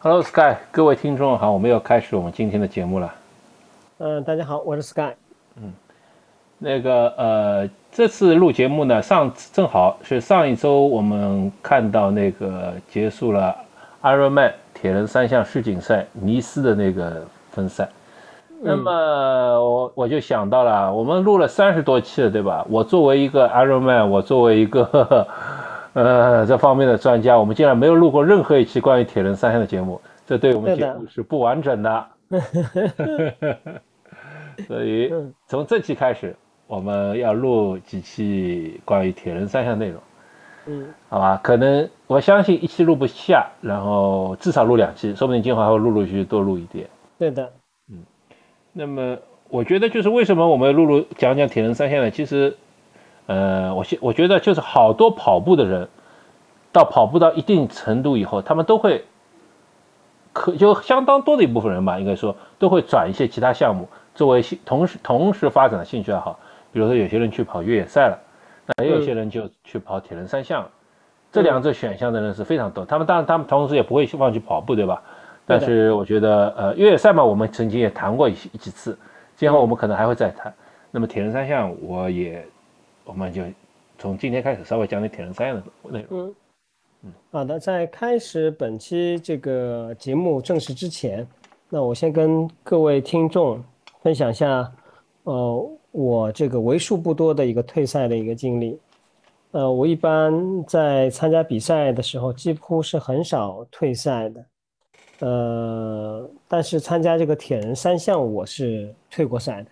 [0.00, 3.12] Hello Sky，各位听众好，我们要开始我们今天的节目了。
[3.98, 5.10] 嗯，大家好，我是 Sky。
[5.56, 5.72] 嗯，
[6.56, 13.52] 那个呃，这次录节目呢，上正好是上一周我们看到那个结束了
[14.00, 17.88] Ironman 铁人三项世锦赛尼斯的那个分赛。
[18.62, 22.64] 那么我我就想到了，我们录了三十多期了，对吧？
[22.70, 25.26] 我作为一个 Ironman，我作为一个
[26.02, 32.06] 呃这方面的专家，我们竟然没有录过任何一期关于铁人三项的节目，这对我们节目是不完整的。
[34.66, 35.12] 所以
[35.46, 36.34] 从这期开始，
[36.66, 40.00] 我们要录几期关于铁人三项内容。
[40.66, 46.86] 嗯，好吧，可能我相信一期录不下，然后至少录两期，说不定今后还会陆陆续续多录一点。
[47.18, 47.50] 对的。
[47.90, 48.02] 嗯
[48.72, 49.16] 那么
[49.48, 52.10] 我觉得就是为什么我们陆陆讲讲铁人三项呢？
[52.10, 52.54] 其实，
[53.26, 55.88] 呃，我现我觉得就是好多跑步的人，
[56.72, 59.04] 到跑步到一定程度以后，他们都会，
[60.32, 66.38] 可就相当多的一部分人吧，应该说都会转一些其他项目作为同时同时发展的兴趣爱好。
[66.70, 68.18] 比如说有些人去跑越野赛了，
[68.66, 70.68] 那也有些人就去跑铁人三项，
[71.32, 72.84] 这两者选项的人是非常多。
[72.84, 75.02] 他们当然他们同时也不会忘记跑步，对吧？
[75.46, 78.96] 但是我觉得，呃，越野赛嘛，我们曾经也谈过一几次，
[79.34, 80.52] 今后我们可能还会再谈。
[80.90, 82.46] 那么铁人三项，我也，
[83.04, 83.42] 我们就
[83.96, 86.28] 从今天开始稍微讲点铁人三项的内容。
[86.28, 86.34] 嗯
[87.30, 91.26] 好的，在开始本期这个节目正式之前，
[91.68, 93.62] 那我先跟各位听众
[94.02, 94.72] 分享一下，
[95.24, 98.78] 呃，我这个为数不多的一个退赛的一个经历。
[99.50, 104.44] 呃，我一般在参加比赛的时候，几乎是很少退赛的。
[105.20, 109.70] 呃，但是参加这个铁人三项，我是退过赛的。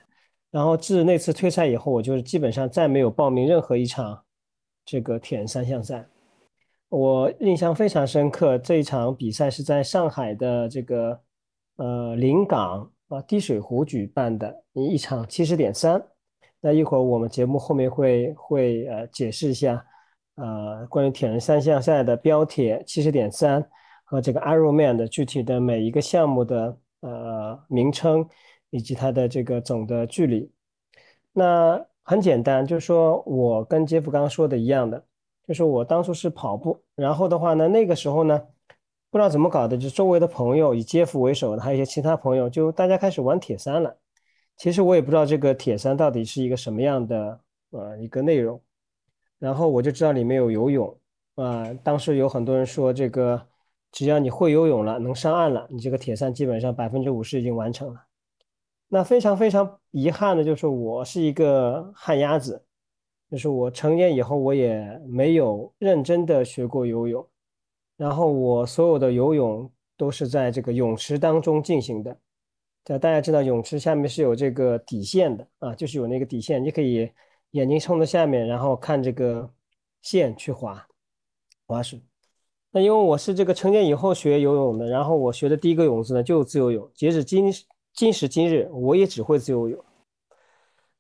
[0.51, 4.19] 然后自那次退赛以后，我就是基本上再没有报名任何一场
[4.85, 6.07] 这个铁人三项赛。
[6.97, 11.21] 我印象非常深刻，这一场比赛是在上海的这个
[11.77, 16.03] 呃临港啊滴水湖举办的一场七十点三。
[16.59, 19.85] 那一会儿我们节目后面会会呃解释一下
[20.37, 23.63] 呃关于铁人三项赛的标铁七十点三。
[24.09, 28.25] 和这个 Ironman 的具体的每一个项目的呃名称，
[28.71, 30.49] 以及它的这个总的距离，
[31.33, 35.05] 那很简单，就是说我跟杰夫刚刚说的一样的，
[35.47, 38.41] 就是我当初是跑步，然后的话呢，那个时候呢，
[39.11, 43.97] 不知道怎么搞的，就周围的朋友以街夫为首的，还有一些其他朋友，就大家开始玩铁三了。
[44.57, 47.41] 其实我也不知道这个铁三到底是一个什么样的
[47.71, 48.61] 呃一个内容，
[49.39, 50.99] 然后我就知道里面有游泳
[51.37, 53.47] 啊，当时有很多人说这个。
[53.93, 58.03] 只要你会游泳了，能上岸了，你这个铁三基本上百分之五十已经完成了。
[58.89, 62.66] 那非常非常遗憾的就是我是一个旱鸭子，
[63.31, 67.27] 就是我成年以后我也没有认真的学过游泳，
[67.97, 72.17] 然后我所有的游泳都是在这个泳池当中进行的。
[72.85, 77.11] 这大家知道泳池下面是有这个底线的啊，就是有那个底线，你可以
[77.51, 79.51] 眼睛冲着下面，然后看这个
[80.03, 80.87] 线去划
[81.67, 82.01] 划水。
[82.71, 86.89] 那因为我是这个成年以后学游泳的，然后我学的第一个泳姿呢就自由泳。
[86.95, 87.53] 截止今
[87.93, 89.85] 今时今日，我也只会自由泳。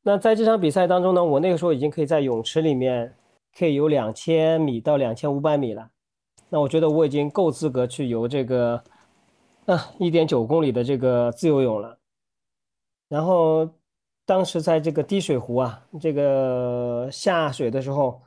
[0.08, 3.12] 那在这场比赛当中呢，我那个时候已经可以在泳池里面
[3.58, 5.90] 可以游两千米到两千五百米了。
[6.48, 8.80] 那我觉得我已经够资格去游这个
[9.64, 11.98] 啊一点九公里的这个自由泳了。
[13.08, 13.68] 然后
[14.24, 18.22] 当时在这个滴水湖啊，这个下水的时候，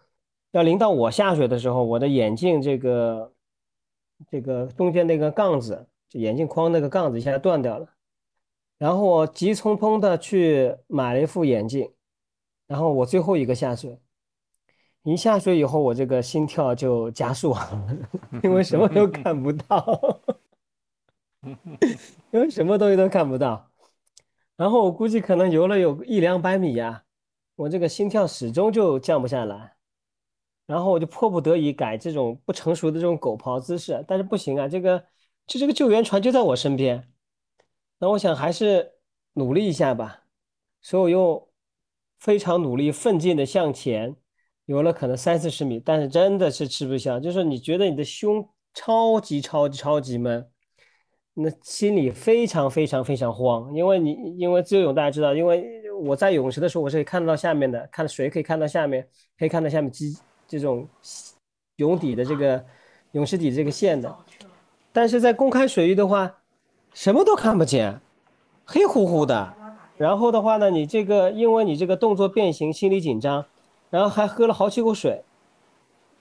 [0.51, 3.31] 要临到我下水的时候，我的眼镜这个。
[4.29, 7.88] 这个中间那个杠子，就眼镜框那个杠子一下断掉了，
[8.79, 11.94] 然后我急匆匆的去买了一副眼镜，
[12.66, 14.00] 然后我最后一个下水，
[15.03, 17.53] 一下水以后我这个心跳就加速，
[18.41, 20.19] 因为什么都看不到，
[22.31, 23.69] 因为什么东西都看不到，
[24.56, 27.03] 然后我估计可能游了有一两百米呀，
[27.56, 29.75] 我这个心跳始终就降不下来。
[30.66, 35.03] 然后我就迫不得已改这种不成熟的这种狗刨姿势，但是不行啊，这个
[35.47, 37.12] 就这个救援船就在我身边，
[38.00, 38.94] 那我想还是
[39.34, 40.24] 努力一下吧，
[40.81, 41.50] 所以我又
[42.19, 44.16] 非常努力奋进的向前
[44.66, 50.50] 游了可能三四十米，但是真的是吃不消，就是你觉得你的胸超级超级超级闷，
[51.34, 59.07] 那心里非常非常非常慌，因为你因为自由泳大家知道，因为我在泳池的时候我是可以看到下面的，看水可以看到下面，
[59.38, 60.18] 可以看到下面机。
[60.48, 60.88] 这种
[61.75, 62.66] 泳底的这个
[63.12, 64.18] 泳池底这个线的，
[64.92, 66.42] 但是在公开水域的话，
[66.94, 68.01] 什么都看不见，
[68.65, 69.53] 黑乎乎的。
[69.97, 73.45] 然后的话呢，你这个因为你这个动作变形，心理紧张，
[73.89, 75.24] 然后还喝了好几口水，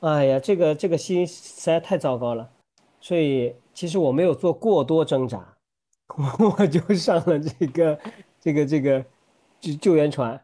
[0.00, 2.50] 哎呀，这个这个心实在太糟糕了。
[3.00, 5.54] 所以其实我没有做过多挣扎，
[6.58, 7.98] 我就上了这个
[8.40, 9.04] 这个这个
[9.60, 10.40] 救救援船，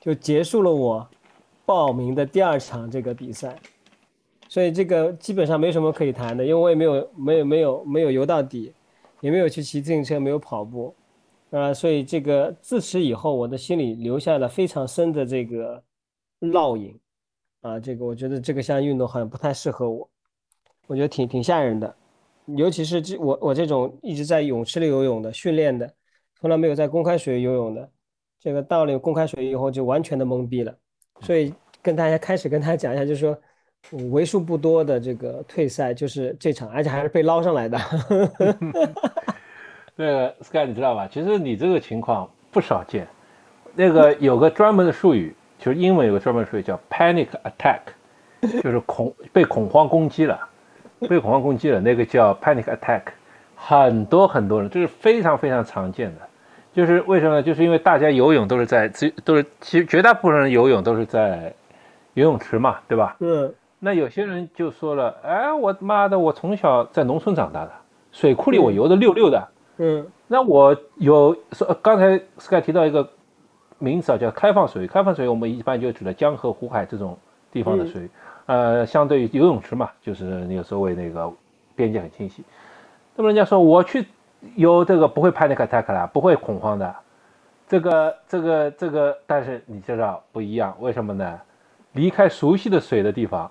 [0.00, 1.08] 就结束了我
[1.66, 3.58] 报名的第二场这个比赛。
[4.48, 8.72] 所以这个基本上没什么可以谈的，因为我也没有没有没有没有游到底，
[9.20, 10.94] 也没有去骑自行车，没有跑步，
[11.50, 15.82] 啊，所以这个自此以后，我的心里留下了非常深的这个
[16.40, 16.98] 烙印，
[17.62, 20.08] 啊，这个我觉得这个项运动好像不太适合我，
[20.86, 21.96] 我觉得挺挺吓人的，
[22.46, 25.92] 尤其是这我我这种一直在泳池里游泳的训练的，
[26.40, 27.90] 从来没有在公开水域游泳的，
[28.38, 30.76] 这个到了公开水域以后就完全的懵逼了，
[31.22, 33.38] 所以跟大家开始跟大家讲一下，就是说。
[34.10, 37.78] 为数不多的这个退赛就是这场，而且还是被捞上来的。
[39.96, 41.08] 那个 Sky，你知道吧？
[41.10, 43.06] 其实你这个情况不少见。
[43.74, 47.80] 那个有个专门的术语，就是英文有个专门术语叫 panic attack，
[48.62, 50.38] 就是恐被恐慌攻击了，
[51.08, 53.02] 被恐慌攻击了，那个叫 panic attack。
[53.56, 56.20] 很多很多人，这是非常非常常见的。
[56.72, 57.42] 就是为什么呢？
[57.42, 58.88] 就是因为大家游泳都是在，
[59.24, 61.52] 都是其实绝大部分人游泳都是在
[62.14, 63.16] 游泳池嘛，对吧？
[63.20, 63.52] 嗯。
[63.80, 67.70] 那有些人就说了，哎，我妈的，我从小在农村长大的，
[68.10, 73.08] 水库里我游的溜溜的，嗯，那我有说刚才 Sky 提到一个
[73.78, 74.86] 名词啊，叫开放水域。
[74.88, 77.16] 开放水域我们一般就指的江河湖海这种
[77.52, 78.10] 地方的水域，
[78.46, 81.30] 呃，相对于游泳池嘛，就是那个所谓那个
[81.76, 82.42] 边界很清晰。
[83.14, 84.04] 那么人家说我去
[84.56, 86.96] 游这个不会 panic attack 啦，不会恐慌的，
[87.68, 91.40] 这个这个这个，但是你知道不一样，为什么呢？
[91.92, 93.48] 离开熟悉的水的地方。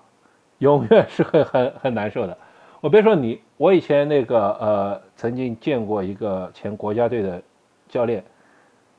[0.58, 2.36] 永远是很很很难受的。
[2.80, 7.42] 我别说你，我以前那个呃，曾经见过一个前国家队的
[7.88, 8.24] 教练，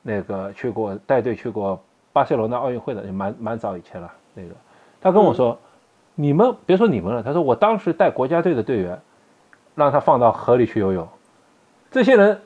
[0.02, 4.12] 那个去过带队去过巴塞罗那奥运会的，也蛮蛮早以前了。
[4.34, 4.50] 那个
[5.00, 5.58] 他跟我说，
[6.16, 9.00] 你们别说你们了，他说我当时带国家队的队员，
[9.76, 11.08] 让他放到河里去游泳，
[11.90, 12.42] 这些人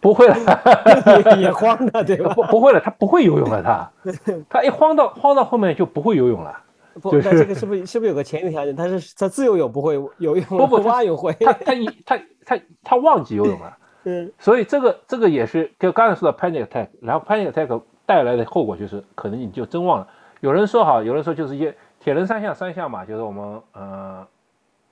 [0.00, 0.36] 不会了，
[1.38, 2.34] 也慌的对吧？
[2.34, 4.12] 不不会了，他不会游泳了，他
[4.48, 6.60] 他一慌到慌到后面就不会游泳了。
[7.00, 8.74] 不，那这个是不是是不是有个前提条件？
[8.74, 11.32] 他是他自由泳不会游泳，不不蛙泳会。
[11.34, 13.78] 他他一他他他忘记游泳了。
[14.04, 14.32] 嗯。
[14.38, 20.08] 所以这个这个也是就刚才说的 panic attack，然后 panic attack 带来的后果就是可能你就真忘了。
[20.40, 24.26] 有人说好，有人说就是一些铁人三项三项嘛，就是我们呃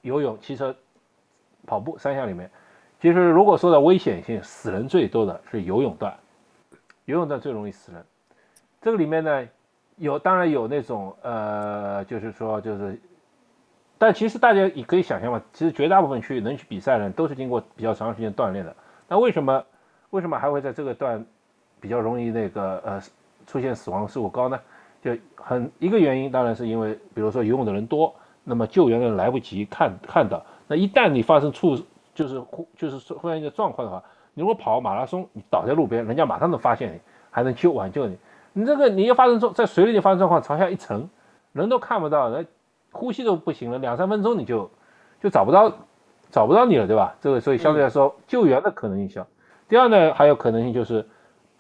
[0.03, 0.75] 游泳、骑车、
[1.67, 2.51] 跑步三项里面，
[3.01, 6.15] 其实如果说的危险性，死人最多的是游泳段，
[7.07, 8.05] 游泳段最容易死人。
[8.83, 9.49] 这个里面呢。
[9.97, 13.01] 有，当然有那种，呃，就是说，就是，
[13.99, 18.75] 但其实大家也可以想象嘛，其实绝大部分去能去比赛的人都是经过比较长时间锻炼的。
[19.09, 19.65] 那为什么，
[20.11, 21.25] 为什么还会在这个段
[21.81, 23.01] 比较容易那个呃
[23.47, 24.59] 出现死亡事故高呢？
[25.03, 30.43] 就很一个原因，当然是因为，比如说游泳的人多，那么救援的人来不及看看到。
[30.67, 31.79] 那一旦你发生触，
[32.15, 34.03] 就是忽就是忽然一个状况的话，
[34.33, 37.01] 你如果跑马拉松，你倒在路边，人家马上能发现你，
[37.31, 38.17] 还能救挽救你。
[38.55, 41.11] 你这个你要发生状在水里就发生状况，朝下一沉，
[41.53, 42.47] 人都看不到，人
[42.93, 44.71] 呼吸都不行了，两三分钟你就
[45.21, 45.71] 就找不到
[46.31, 47.15] 找不到你了，对吧？
[47.21, 49.27] 这个所以相对来说救援的可能性小。
[49.69, 51.05] 第二呢，还有可能性就是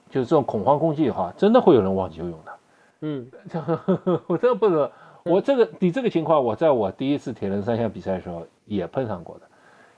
[0.09, 2.53] 就是这种恐慌攻击的话，真的会有人忘记游泳的。
[3.01, 3.61] 嗯，这
[4.29, 4.89] 我真的不能，
[5.25, 9.43] 我这个你这个情况，我在我第一次铁人三项比赛的时候也碰上过的，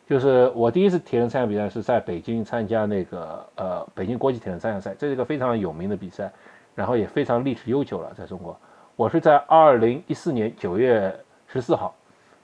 [0.08, 6.32] 就是我第一次铁人三项比赛是在北京参加那个呃北京国际铁人三项赛，这是一个非常有名的比赛。
[6.76, 8.54] 然后也非常历史悠久了，在中国，
[8.96, 11.94] 我是在二零一四年九月十四号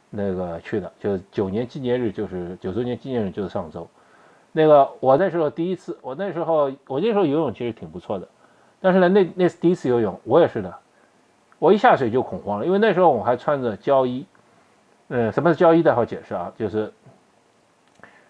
[0.08, 3.86] 那个去的，就是九年纪念日，就是九周年纪念日，就是上周。
[4.50, 8.26] 那个我那时候第一次，我那时候我那时候游泳其实挺不错的，
[8.80, 10.74] 但是呢，那那是第一次游泳，我也是的，
[11.58, 14.24] 我一下水就恐慌了，因为那时候我还穿着胶衣。
[15.08, 15.82] 嗯，什么是胶衣？
[15.82, 16.90] 待会解释啊，就是，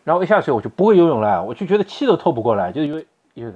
[0.02, 3.52] 然后一下水我就不会游泳了，我就觉得气都透不过来，就因为因为，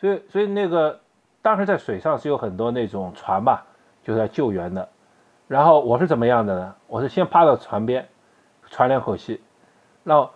[0.00, 0.96] 所以所以那个。
[1.42, 3.64] 当时在水上是有很多那种船吧，
[4.02, 4.88] 就是来救援的。
[5.48, 6.74] 然后我是怎么样的呢？
[6.86, 8.06] 我是先趴到船边，
[8.68, 9.40] 喘两口气，
[10.04, 10.30] 然后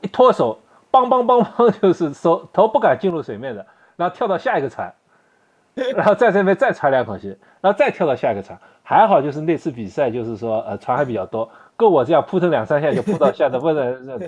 [0.00, 0.58] 一脱手，
[0.92, 4.94] 梆梆梆梆，就是手头不敢进入水面的，然后跳到下一个船，
[5.96, 8.58] 然后在这边再喘两口气，然后再跳到下一个船。
[8.84, 14.20] 还好就是那次比赛就是说呃船还比较多，够我这样扑腾两三下就扑到下的，不能。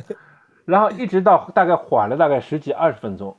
[0.65, 3.37] 然后一直到大概缓了大概十几二十分钟，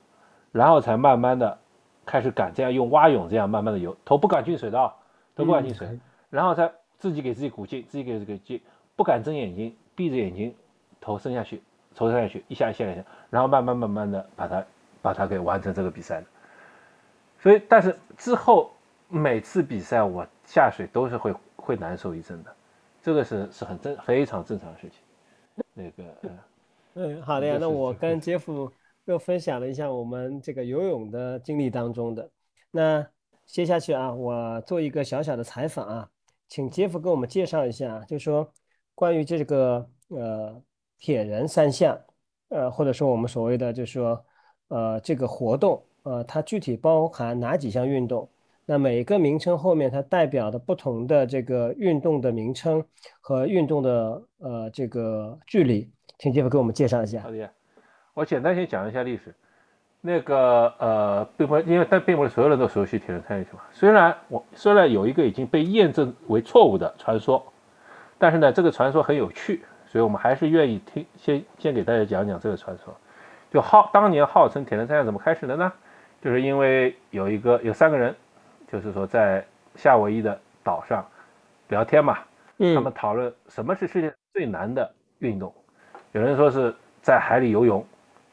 [0.51, 1.57] 然后才慢慢的。
[2.05, 4.93] 开始敢这样用蛙泳这样慢慢的游，头不敢进水的啊，
[5.35, 8.61] 头不敢进水，然后再自己给自己鼓劲，自己给自己劲，
[8.95, 10.55] 不敢睁眼睛，闭着眼睛，
[11.01, 11.61] 头伸下去，
[11.95, 14.65] 头伸下去，一下一下一下，然后慢慢慢慢的把它
[15.01, 16.27] 把它给完成这个比赛的。
[17.39, 18.71] 所以，但是之后
[19.07, 22.55] 每次比赛我下水都是会会难受一阵的，
[23.01, 24.99] 这个是是很正非常正常的事情。
[25.73, 26.03] 那个，
[26.95, 27.57] 嗯，好的呀。
[27.59, 28.71] 那我跟杰夫
[29.05, 32.29] 又分享了一下我们这个游泳的经历当中的。
[32.71, 33.07] 那
[33.45, 36.09] 接下去啊，我做一个小小的采访啊，
[36.47, 38.51] 请杰夫给我们介绍一下，就说
[38.93, 40.61] 关于这个呃
[40.97, 41.99] 铁人三项，
[42.49, 44.25] 呃或者说我们所谓的就是说
[44.69, 48.27] 呃这个活动，呃它具体包含哪几项运动？
[48.65, 52.83] 那每个名称后面它代表的不同的这个运动的名称
[53.21, 57.23] 和运动的呃这个距离，请杰夫给我们介绍一下。
[58.15, 59.31] 我简单先讲一下历史。
[60.01, 63.61] 那个呃，并不因为但并不是所有人都熟悉铁人三项嘛。
[63.71, 67.45] 虽然我虽然有一个已经被验证为错误的传说，
[68.17, 72.95] 但是呢，这个传说很有趣，所以我们还是愿意听先先给大家讲讲这个传说。
[73.51, 75.71] 就号当年号称铁人三项怎么开始的呢？
[76.21, 78.15] 就是因为有一个有三个人。
[78.67, 79.45] 就是说，在
[79.75, 81.05] 夏威夷的岛上
[81.67, 82.17] 聊天嘛，
[82.57, 85.53] 他们讨论什么是世界最难的运动。
[86.13, 87.85] 有人说是在海里游泳，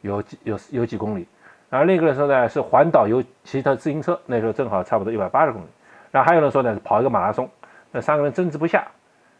[0.03, 1.27] 有几有有几公里，
[1.71, 5.67] 然后另一个人说呢是环岛游骑他自行车，那时候正好差不多一百八十公里。
[6.11, 7.49] 然后还有人说呢跑一个马拉松。
[7.91, 8.87] 那三个人争执不下，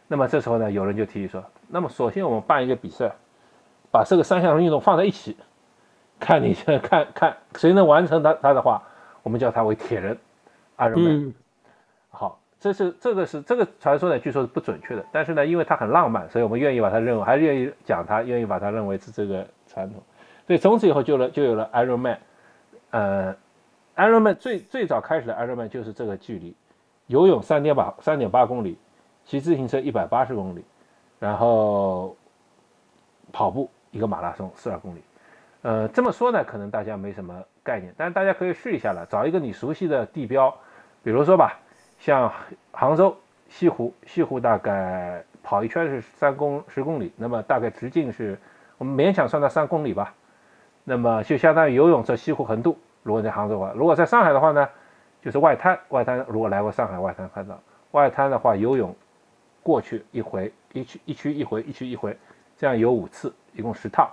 [0.07, 3.11] 那么这时候呢有人就提议说，那么首先我们办一个比赛，
[3.91, 5.35] 把这个三项运动放在一起，
[6.19, 8.83] 看你看看谁能完成他他的话，
[9.23, 10.15] 我们叫他为铁人。
[10.77, 11.33] Ironman，
[12.09, 20.01] 好，这是这个是这个传说呢，据说是不准确的，但是呢，因为它很浪漫，所以我们愿意把它认为，还是愿意讲它，愿意把它认为是这个传统。
[20.45, 22.17] 所以从此以后就了就有了 Ironman，
[22.91, 23.35] 呃
[23.95, 26.55] ，Ironman 最最早开始的 Ironman 就是这个距离，
[27.07, 28.77] 游泳三点八三点八公里，
[29.23, 30.63] 骑自行车一百八十公里，
[31.19, 32.15] 然后
[33.31, 35.01] 跑步一个马拉松四二公里。
[35.61, 40.53] 呃，这么说呢，可能大家没什么概念，但是大家可以试一下了，找一个你熟悉的地标，
[41.01, 41.57] 比如说吧，
[41.99, 42.29] 像
[42.73, 43.15] 杭州
[43.47, 48.37] 西湖，西湖大概跑一圈是三公十公里，那么大概直径是，
[48.77, 50.13] 我们勉强算到三公里吧，
[50.83, 52.77] 那么就相当于游泳在西湖横渡。
[53.03, 54.67] 如果在杭州的话，如果在上海的话呢，
[55.21, 57.59] 就是外滩，外滩如果来过上海外滩看到，
[57.91, 58.95] 外滩的话游泳
[59.61, 62.17] 过去一回，一区一区一回，一区一回，
[62.57, 64.09] 这样游五次，一共十趟。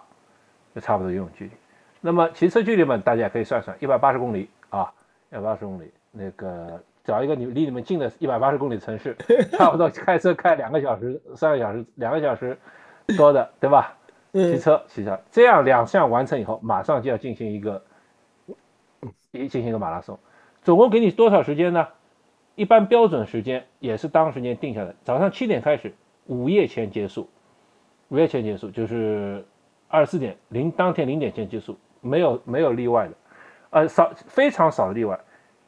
[0.73, 1.51] 就差不多游泳距离，
[2.01, 4.89] 那么骑车距离嘛，大家也可以算算，一百八十公里啊，
[5.33, 9.17] 一百八十公里，那个找一个你离你们近的一百八十公里城市，
[9.59, 12.57] 差不多开车开两个小时、三个小时、两个小时
[13.17, 13.93] 多的，对吧？
[14.33, 17.83] 骑车骑车，这样两项完成以后，马上就要进行一个
[19.33, 20.19] 一进行一个马拉松，
[20.63, 21.87] 总共给你多少时间呢？
[22.55, 25.95] 一般标准时间也是当时间定下的，早上七点开始，
[26.27, 27.29] 午夜前结束，
[28.09, 29.45] 午夜前结束就是。
[29.93, 33.15] 二十四点零当天零点前结束，没有没有例外的，
[33.71, 35.19] 呃少非常少的例外，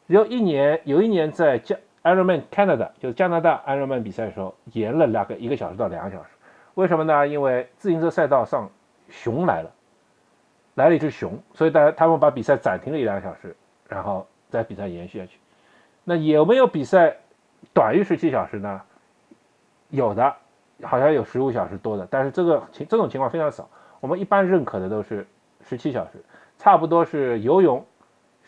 [0.07, 6.29] 有一年有一年在加 Ironman Canada 就是加拿大 Ironman 比赛的时候延了大概一个小时到两个小时，
[6.75, 7.27] 为什么呢？
[7.27, 8.71] 因为自行车赛道上
[9.09, 9.71] 熊来了，
[10.75, 13.55] 来了一只熊，所以大家他们把比赛暂停了一两个小时，
[13.89, 15.39] 然后再比赛延续下去。
[16.05, 17.17] 那有没有比赛
[17.75, 18.81] 短于十七小时呢？
[19.91, 20.35] 有的，
[20.83, 23.69] 好像有十五小时多的，但是这个情这种情况非常少。
[24.01, 25.27] 我们一般认可的都是
[25.61, 26.13] 十七小时，
[26.59, 27.85] 差不多是游泳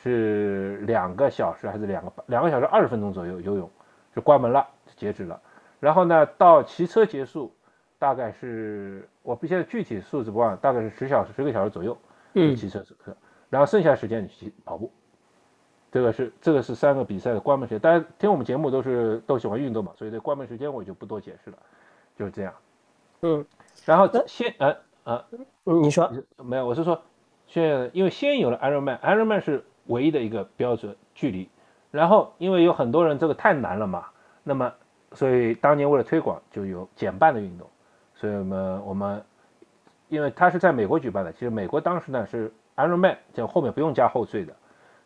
[0.03, 3.71] 是两个小时还是两个两个小时二十分钟左右游泳
[4.17, 5.39] 就关门了就截止了，
[5.79, 7.53] 然后呢到骑车结束
[8.05, 11.97] 大概是我不现在具体数字不忘，大概是十小时十个小时左右，
[12.35, 13.17] 嗯，骑车课，
[13.49, 14.93] 然后剩下时间你去跑步，
[15.91, 17.81] 这个是这个是三个比赛的关门时间。
[17.81, 21.57] 大家听我们节目都是都喜欢运动嘛，所以这关门时间我就不多解释了，
[22.15, 22.53] 就是这样，
[23.23, 23.47] 嗯，
[23.87, 24.77] 然后先呃。
[25.05, 25.23] 呃，
[25.65, 26.67] 你说没有？
[26.67, 27.03] 我是说，
[27.47, 31.47] 现因为先有了 Ironman，Ironman 是唯一的一个标准距离。
[31.91, 34.07] 然后因为有很多人这个太难了嘛，
[34.43, 34.73] 那么
[35.13, 37.69] 所以当年为了推广，就有减半的运动。
[38.15, 39.23] 所以我们我们
[40.09, 44.55] 因为它是在美国举办的，其实美国当时呢是 Ironman，就后面不用加后缀的。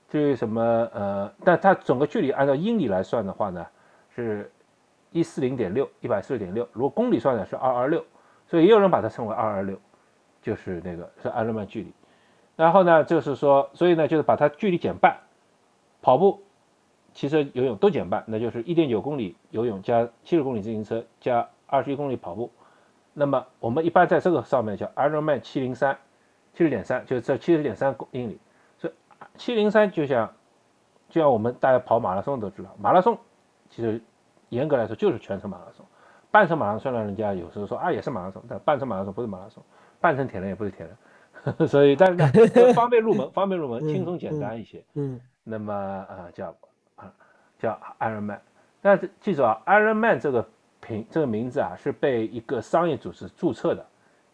[0.09, 0.63] 至于什么
[0.93, 3.67] 呃，但它整个距离按照英里来算的话呢，
[4.15, 4.51] 是
[5.11, 6.69] 一四零点六，一百四十点六。
[6.73, 8.05] 如果公里算呢是二二六，
[8.47, 9.79] 所以也有人把它称为二二六。
[10.41, 11.93] 就是那个是 Ironman 距离，
[12.57, 15.19] 然后呢，就是说，所以呢，就是把它距离减半，
[16.01, 16.41] 跑步、
[17.13, 22.51] 骑车、游泳都减半，那就是一点九公里游泳加七十公里自行车加二十一公里跑步。
[23.19, 25.99] 那么我们一般在这个上面叫 Ironman 七零三，
[26.55, 28.39] 七十点三，就是这七十点三公里。
[28.77, 28.93] 所以
[29.37, 30.33] 七零三就像
[31.09, 33.19] 就像我们大家跑马拉松都知道，马拉松
[33.69, 34.01] 其实
[34.51, 35.85] 严格来说就是全程马拉松，
[36.31, 39.63] 半程马拉松虽然人家有时候说啊也是马拉松，但半程马拉松不是马拉松。
[40.01, 44.85] 半程铁人也不是铁人， 所以但是呢，方便入门，方便入门，轻松简单一些。
[44.95, 46.55] 嗯，那么啊叫
[46.95, 47.13] 啊
[47.59, 48.39] 叫 Ironman，
[48.81, 50.49] 但是记住啊，Ironman 这个
[51.11, 53.85] 这个名字啊是被一个商业组织注册的，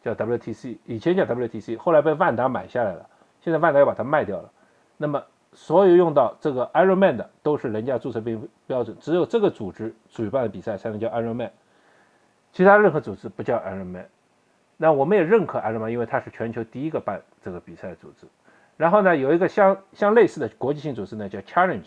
[0.03, 3.09] 叫 WTC，以前叫 WTC，后来被万达买下来了，
[3.41, 4.51] 现在万达要把它卖掉了。
[4.97, 11.51] 那么所有用到这个 Ironman 的都是人家注册标标准，只有这个组织举办的比赛才能叫 Ironman，
[12.53, 14.07] 其他任何组织不叫 Ironman。
[14.77, 18.27] 那我们也认可 Ironman，因为它是全球第一个办这个比赛的组织。
[18.77, 21.87] 然后呢，有一个相相类似的国际性组织呢，叫 Challenge。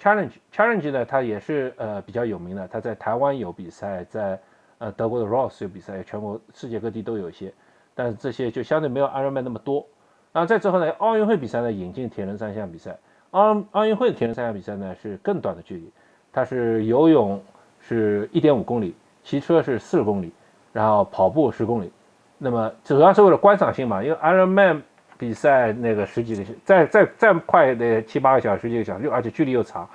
[0.00, 4.38] Challenge Challenge 呢，它也是呃比较有名的，它在台湾有比赛，在
[4.78, 7.52] 呃德国的 Ross 有比赛，全国世界各地都有一些，
[7.94, 9.84] 但是这些就相对没有 Ironman 那么多。
[10.32, 12.96] 然后再之后呢，奥运会比赛呢引进铁人三项比赛，
[13.32, 15.90] 奥奥运会铁人三项比赛呢是更短的距离，
[16.32, 17.42] 它是游泳
[17.80, 20.32] 是一点五公里，骑车是四十公里，
[20.72, 21.90] 然后跑步十公里。
[22.36, 24.82] 那么主要是为了观赏性嘛，因为 Ironman
[25.18, 29.86] 比赛那个十几个小，再再再快的七八个小时、十几个小时，而且距离又长。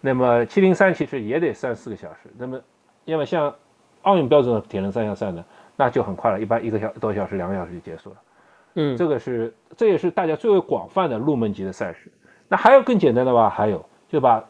[0.00, 2.30] 那么七零三其实也得三四个小时。
[2.38, 2.60] 那么
[3.04, 3.54] 要么像
[4.00, 5.44] 奥运标准的铁人三项赛呢，
[5.76, 8.16] 那就很快了，一般一个小多小时、两个小时就结束了。
[8.74, 12.10] 嗯，这个是这也是大家最为广泛的入门级的赛事。
[12.48, 13.50] 那还有更简单的吧？
[13.50, 14.42] 还有就把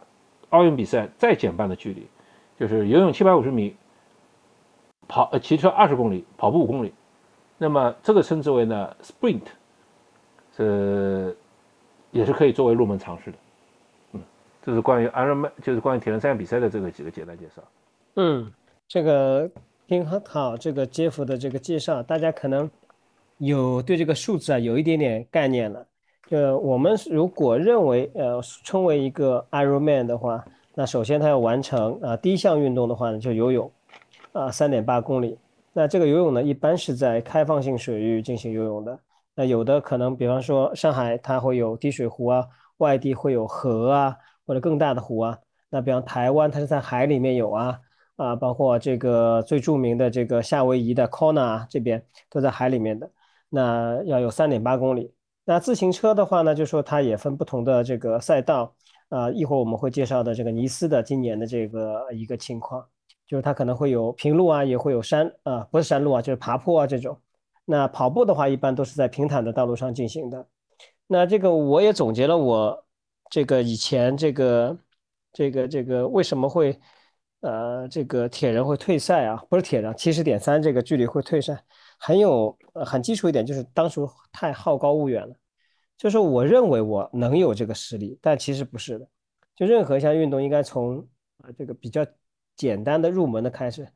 [0.50, 2.06] 奥运比赛再减半的距离，
[2.56, 3.76] 就是游泳七百五十米，
[5.08, 6.94] 跑呃骑车二十公里，跑步五公里。
[7.58, 9.42] 那么这个称之为呢 sprint。
[10.56, 11.34] 这
[12.10, 13.38] 也是可以作为入门尝试的，
[14.12, 14.20] 嗯，
[14.62, 17.62] 这是关于 Ironman，就是关于铁人三项比赛的这个几个简单介绍。
[18.16, 18.52] 嗯，
[18.86, 19.50] 这个
[19.86, 22.70] 听好，这个 Jeff 的这个介绍，大家可能
[23.38, 25.86] 有对这个数字啊有一点点概念了。
[26.28, 30.44] 呃，我们如果认为呃称为一个 Ironman 的话，
[30.74, 33.70] 那首先他要完成啊第一项运动的话呢，就游泳
[34.32, 35.38] 啊三点八公里。
[35.72, 38.98] 那这个游泳呢，一般是在开放性水域进行游泳的。
[39.34, 42.46] 那有的可能，比方说上海它会有滴水湖啊，
[42.78, 45.38] 外地会有河啊，或者更大的湖啊。
[45.70, 47.80] 那比方台湾它是在海里面有啊，
[48.16, 53.10] 啊，包括这个最著名的这个夏威夷的 Kona 这边都在海里面的。
[53.48, 55.14] 那要有三点八公里。
[55.44, 58.74] 那自行车的话呢，就说它也分不同的这个赛道
[59.08, 62.86] 啊，一会儿我们会介绍的这个尼斯的今年的这个一个情况，
[63.26, 67.18] 就是它可能会有平路啊，也会有山啊，不是山路啊，就是爬坡啊这种。
[67.64, 70.48] 那跑步的话，一般都是在平坦的道路上进行的。
[71.06, 72.86] 那这个我也总结了，我
[73.30, 74.76] 这个以前这个
[75.32, 76.80] 这个这个为什么会
[77.40, 79.36] 呃这个铁人会退赛啊？
[79.48, 81.62] 不是铁人，七十点三这个距离会退赛，
[81.98, 85.34] 很有很基础一点，就是当初太好高骛远了。
[85.96, 89.06] 就是我认为我能有这个实力，但其实不是的。
[89.54, 90.98] 就任何一项运动，应该从
[91.38, 92.04] 啊这个比较
[92.56, 93.86] 简单的入门的开始。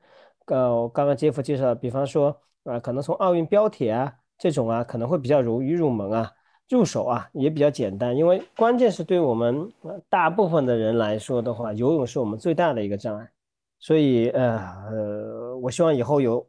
[0.47, 2.41] 呃，刚刚杰夫介绍，比方说。
[2.67, 6.33] 啊，可能从奥运标铁啊这种啊，可能会比较容易入门啊，
[6.69, 8.17] 入手啊也比较简单。
[8.17, 9.73] 因为关键是对我们
[10.09, 13.31] 大部分的人来说的话，游泳是我们最大的一个障碍。
[13.79, 14.59] 所以呃
[14.91, 16.45] 呃，我希望以后有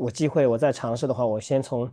[0.00, 1.90] 我机会我再尝试的话，我先从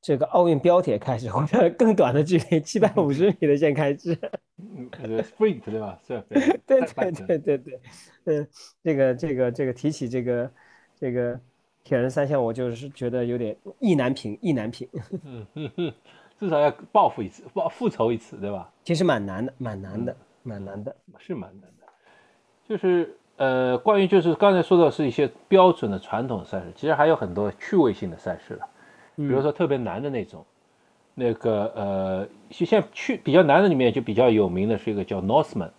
[0.00, 4.18] 这个奥运标铁开始，或者更短的距离，七百五十米的先开始。
[4.56, 4.88] 嗯，
[5.22, 5.98] sprint 对吧？
[6.06, 6.24] 是。
[6.66, 7.80] 对对对对对，
[8.24, 8.48] 嗯，
[8.82, 10.50] 这个这个这个提起这个
[10.98, 11.38] 这个。
[11.84, 14.88] 铁人三项，我就是觉得有点意难平，意难平。
[16.40, 18.68] 至少要报复一次，报复仇一次，对吧？
[18.82, 21.86] 其实蛮难的，蛮难的，蛮难的，是蛮难的。
[22.66, 28.66] 就是呃，关于就是刚才说的是一些标准的传统赛事，其实还有很多趣味性的赛事了。
[29.16, 30.44] 比如说特别难的那种，
[31.14, 35.70] 那个呃，就像去比较难的里面就比较有名的是一个叫 Northman。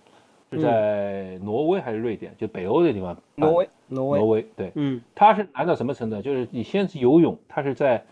[0.55, 2.33] 是在挪威还是瑞典？
[2.37, 3.15] 就北欧的地方。
[3.35, 6.21] 挪威，挪威，挪威，对，嗯，它是难到什么程度？
[6.21, 8.03] 就是你先是游泳，它是在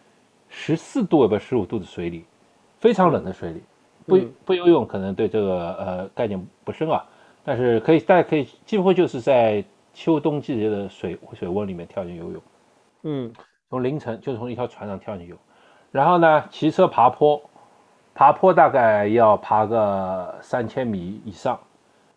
[0.50, 2.26] 十四度不十五度的水里，
[2.80, 3.64] 非常冷的水里，
[4.06, 7.04] 不不游泳可能对这个呃概念不深啊，
[7.44, 12.42] 但是可以大家可以几乎就是在秋冬季节的水水温里面跳进游泳，
[13.04, 13.34] 嗯，
[13.70, 15.36] 从凌晨就从一条船上跳进游，
[15.92, 17.42] 然后呢骑车爬坡，
[18.14, 21.60] 爬坡大概要爬个三千米以上。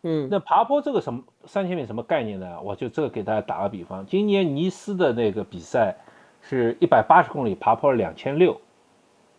[0.09, 2.61] 嗯，那爬坡这个什么三千米什么概念呢？
[2.63, 5.97] 我就这个给大家打个比方，今年尼斯的那个比赛
[6.41, 8.57] 是一百八十公里，爬坡两千六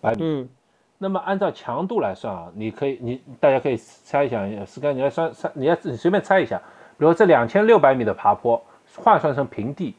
[0.02, 0.18] 百米。
[0.20, 0.50] 嗯，
[0.98, 6.62] 那么按照强度来算啊，你可以，你大家可以猜一下，思刚你来算算，你要你随便猜一下，
[6.98, 8.62] 比如这两千六百米的爬坡
[8.98, 9.96] 换算成平地，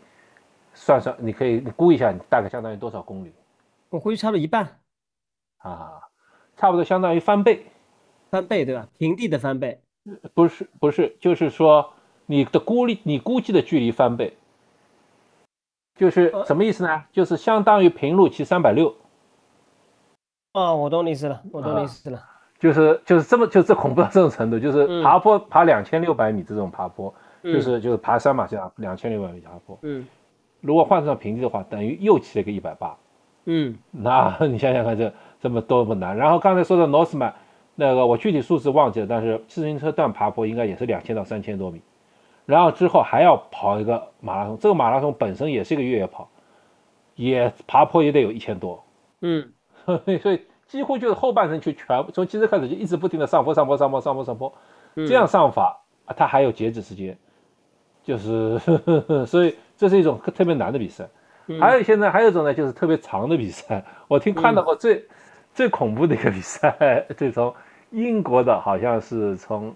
[0.75, 3.33] 算算你可以你估一下，你大概相当于多少公里？
[3.89, 4.69] 我估计差不多一半。
[5.61, 6.03] 啊，
[6.59, 7.65] 差不多相当于翻倍。
[8.31, 8.87] 翻倍对吧？
[8.99, 9.81] 平地的翻倍。
[10.35, 11.91] 不是不是，就是说
[12.27, 14.37] 你的估力，你估计的距离翻倍，
[15.97, 17.05] 就是什么意思呢？
[17.13, 18.95] 就是相当于平路骑三百六。
[20.55, 22.23] 哦，我懂你意思了，我懂你意思了。
[22.59, 29.79] 就是就是这么就这恐怖到这种程度，就是爬坡爬两千六百米这种爬坡，就是就是爬山嘛，这样两千六百米爬坡。
[29.83, 30.07] 嗯。
[30.61, 32.97] 如果换算平地的话，等于又骑了个一百八。
[33.45, 36.17] 嗯，那 你想想看这这么多么难。
[36.17, 37.33] 然后刚才说的 Northman，
[37.81, 41.81] 那个我具体数字忘记了，但是自行车段爬坡应该也是两千到三千多米。
[42.45, 46.29] 然后之后还要跑一个马拉松，这个马拉松本身也是一个越野跑，
[47.15, 48.83] 也爬坡也得有一千多。
[49.23, 49.53] 嗯，
[50.21, 54.53] 所以几乎就是后半程去全从骑车开始就一直不停的上坡上坡上坡上坡上坡，
[54.97, 57.17] 这样上法啊，它还有截止时间，
[58.03, 58.59] 就是
[59.25, 61.09] 所以这是一种特别难的比赛。
[61.61, 63.85] 还有现在还有一种呢，就是特别长的比赛。
[64.09, 65.07] 我听看到过最
[65.55, 67.55] 最恐怖的一个比赛，就从
[67.91, 69.75] 英国的，好像是从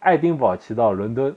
[0.00, 1.34] 爱丁堡骑到伦敦，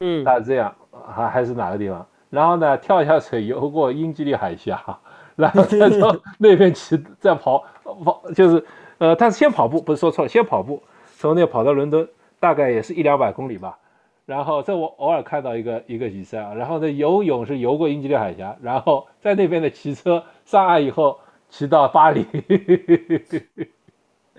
[0.00, 0.74] 嗯，他这样
[1.06, 2.06] 还还是哪个地方？
[2.30, 4.82] 然后呢，跳下水游过英吉利海峡，
[5.36, 7.64] 然后再从那边骑再跑
[8.04, 8.64] 跑，就是
[8.98, 10.82] 呃，他是先跑步，不是说错了，先跑步
[11.16, 12.06] 从那跑到伦敦，
[12.40, 13.78] 大概也是一两百公里吧。
[14.26, 22.26] 然后这我偶尔看到一个一个比赛啊，然后呢游泳是游过英吉利海峡，然后在那边的骑车上岸以后骑到巴黎，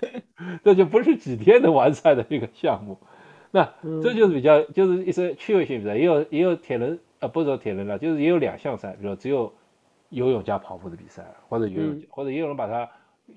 [0.64, 2.98] 这就不是几天能完赛的一个项目。
[3.50, 3.68] 那
[4.02, 9.52] 这就是比较就是一些趣味性比赛，也有也有铁人呃不是说铁人了，就是也有两项赛，比如只有
[10.08, 12.88] 游泳加跑步的比赛，或者游泳或者也有人把它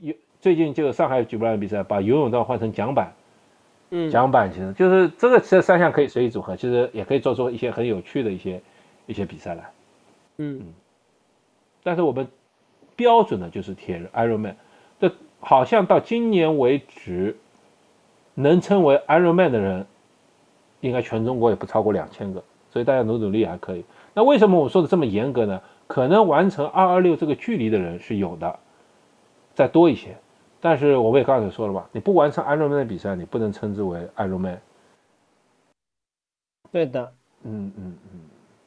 [0.01, 3.11] 游最近就上海举办的比赛，把游泳道换成桨板。
[3.95, 8.61] 嗯桨板其实就是这个，其实三项可以随意组合，其实也可以做出一些很有趣的一些
[9.05, 9.69] 一些比赛来。
[10.37, 10.73] 嗯嗯。
[11.83, 12.27] 但是我们
[12.95, 14.55] 标准的就是铁人 Ironman，
[14.99, 15.11] 这
[15.43, 17.35] 好像到今年为止，
[18.33, 19.85] 能称为 Ironman 的人，
[20.79, 23.83] 应该全中国也不超过两千个，所以大家努努力还可以。
[24.13, 25.61] 那为什么我说的这么严格呢？
[25.85, 28.59] 可能完成二二六这个距离的人是有的，
[29.53, 30.15] 再多一些。
[30.61, 34.57] 但是我们也刚才说了吧，你不完成 Ironman 的比赛，你不能称之为 Ironman。
[36.71, 38.19] 对的，嗯嗯嗯。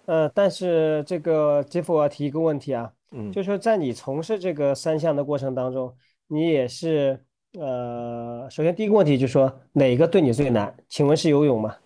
[0.05, 5.93] 呃，但是这个杰夫，我要提一个问题啊，嗯，就是说在你从事这个三项的过程当中，
[6.29, 7.23] 你也是
[7.59, 10.75] 呃，首先第一个问题就是说哪个对你最难？
[10.89, 11.77] 请问是游泳吗？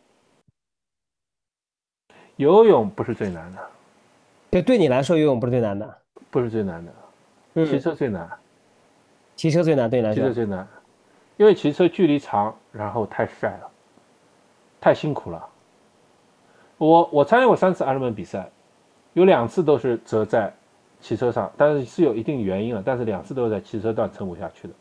[2.37, 3.59] 游泳不是最难的。
[4.51, 5.99] 对，对你来说游泳不是最难的。
[6.31, 6.93] 不是最难的，
[7.67, 8.31] 骑车最难。
[9.37, 10.23] 骑车最难，对你来说。
[10.23, 10.67] 骑车最难，
[11.37, 13.71] 因为骑车距离长，然后太晒了，
[14.81, 15.49] 太辛苦了。
[16.79, 18.51] 我我参加过三次 Ironman 比赛，
[19.13, 20.53] 有两次都是折在
[21.01, 24.75] 骑车上，但是是有一定原因了，但是两次都是在骑车段撑不下去的。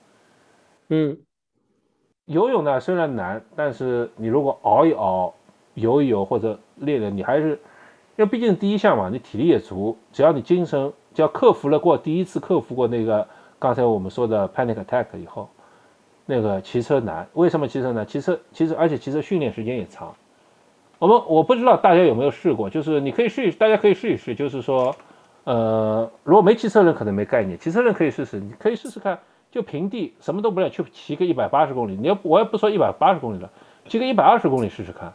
[0.90, 1.18] 嗯，
[2.26, 5.34] 游泳呢虽然难，但是你如果熬一熬，
[5.74, 7.52] 游一游或者练练，你还是，
[8.18, 13.28] 因为毕竟第一项嘛，你体力也足，只要你精神，只要克服了过第一次克服过那个。
[13.62, 15.50] 刚才我们说的 panic attack 以后，
[16.26, 18.08] 那个骑车难，为什么骑车难？
[18.08, 20.16] 骑车其实而且骑车训练时间也长。
[20.98, 24.34] 我们我不知道大家有没有试过，就是你可以试一，大家可以试一试。
[24.34, 24.96] 就是说，
[25.46, 29.18] 呃，如果没骑车人可能没概念，骑车人可以试试，你可以试试看，
[29.50, 31.96] 就平地什么都不练，去骑个一百八十公里。
[31.96, 33.50] 你要我也不说一百八十公里了，
[33.88, 35.14] 骑个一百二十公里试试看。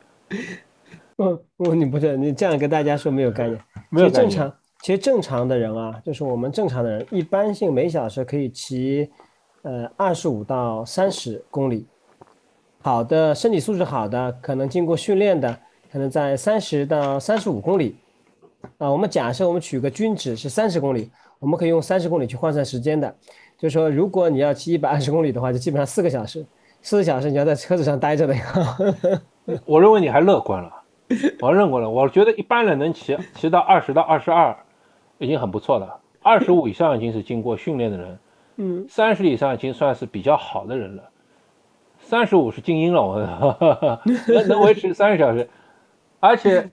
[1.18, 3.60] 嗯，我你不是你这样跟大家说没有概念，
[3.90, 4.52] 没有正常。
[4.80, 9.08] 其实正常的人啊，就是我们正常的人，一般性每小时可以骑，
[9.62, 11.86] 呃，二十五到三十公里。
[12.82, 15.56] 好的，身体素质好的，可能经过训练的，
[15.90, 17.96] 可能在三十到三十五公里。
[18.78, 23.14] 啊，我们假设我们取个均值是三十公里，我们可以用三十公里去换算时间的。
[23.58, 26.44] 就是说，如果你要骑一百二十公里的话，就基本上四个小时，
[26.82, 28.42] 四个小时你要在车子上待着的呀。
[29.64, 30.72] 我认为你还乐观了，
[31.40, 34.56] 我认为了，我觉得一般人能骑骑到二十到二十二。
[35.18, 38.18] 已经很不错了，二十五以上已经是经过训练的人，
[38.56, 41.02] 嗯，三十以上已经算是比较好的人了，
[42.00, 44.00] 三十五是精英了，我
[44.34, 45.48] 能能维持三十小时，
[46.18, 46.68] 而且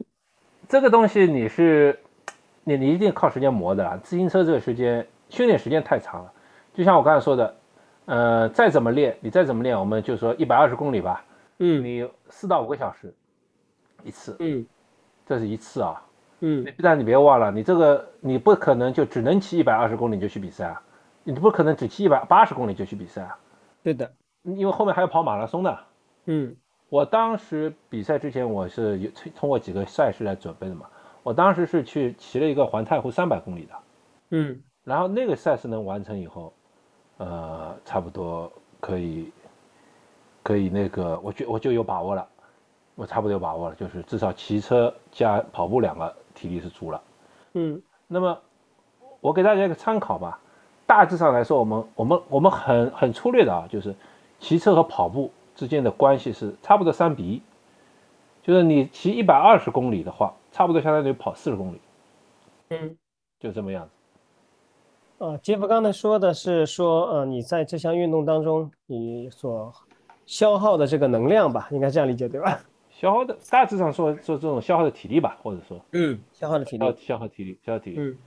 [0.72, 2.00] 这个东西你是
[2.64, 6.32] 你你一定靠时间磨的啦，自行车这个时间训练时间太长了，
[6.74, 7.56] 就像我刚才说的，
[8.06, 11.26] 呃，再怎么练，你再怎么练，我们就说一百二十公里吧，
[11.58, 13.14] 嗯，你四到五个小时
[14.06, 14.66] 一次，嗯，
[15.26, 16.02] 这是一次啊。
[16.40, 20.82] 嗯，但你别忘了，你这个你不可能就只能骑一百二十公里就去比赛啊，
[21.26, 23.38] 你不可能只骑一百八十公里就去比赛啊。
[23.84, 24.10] 对的，
[24.44, 25.78] 因为后面还要跑马拉松的。
[26.28, 26.56] 嗯，
[26.92, 30.86] 我当时比赛之前我是有通过几个赛事来准备的嘛，
[31.24, 33.74] 我当时是去骑了一个环太湖三百公里的。
[34.32, 36.52] 嗯，然后那个赛事能完成以后，
[37.16, 38.52] 呃，差不多
[38.82, 39.32] 可以，
[40.44, 42.28] 可以那个，我就我就有把握了，
[42.96, 46.14] 我差不多有把握了，就是至少骑车加跑步两个。
[46.34, 47.02] 体力是足了，
[47.54, 48.40] 嗯，那么
[49.20, 50.40] 我给大家一个参考吧。
[50.88, 53.94] 大致上来说，我们我们我们很很粗略的啊，就是
[54.40, 57.42] 骑车和跑步之间的关系是差不多三比一，
[58.42, 61.82] 就是你骑一百二十公里的话，差不多相当于跑四十公里，
[62.70, 62.98] 嗯，
[63.40, 65.26] 就这么样子。
[65.26, 69.72] 啊，杰夫刚才说的是说，呃，你在这项运动当中，你所
[70.26, 72.60] 消耗的这个能量吧，应该这样理解对吧？
[72.90, 78.00] 消耗的大致上说说这种消耗的体力吧，或者说，嗯，消耗的体消力，消耗体力，消耗体力。
[78.00, 78.18] 嗯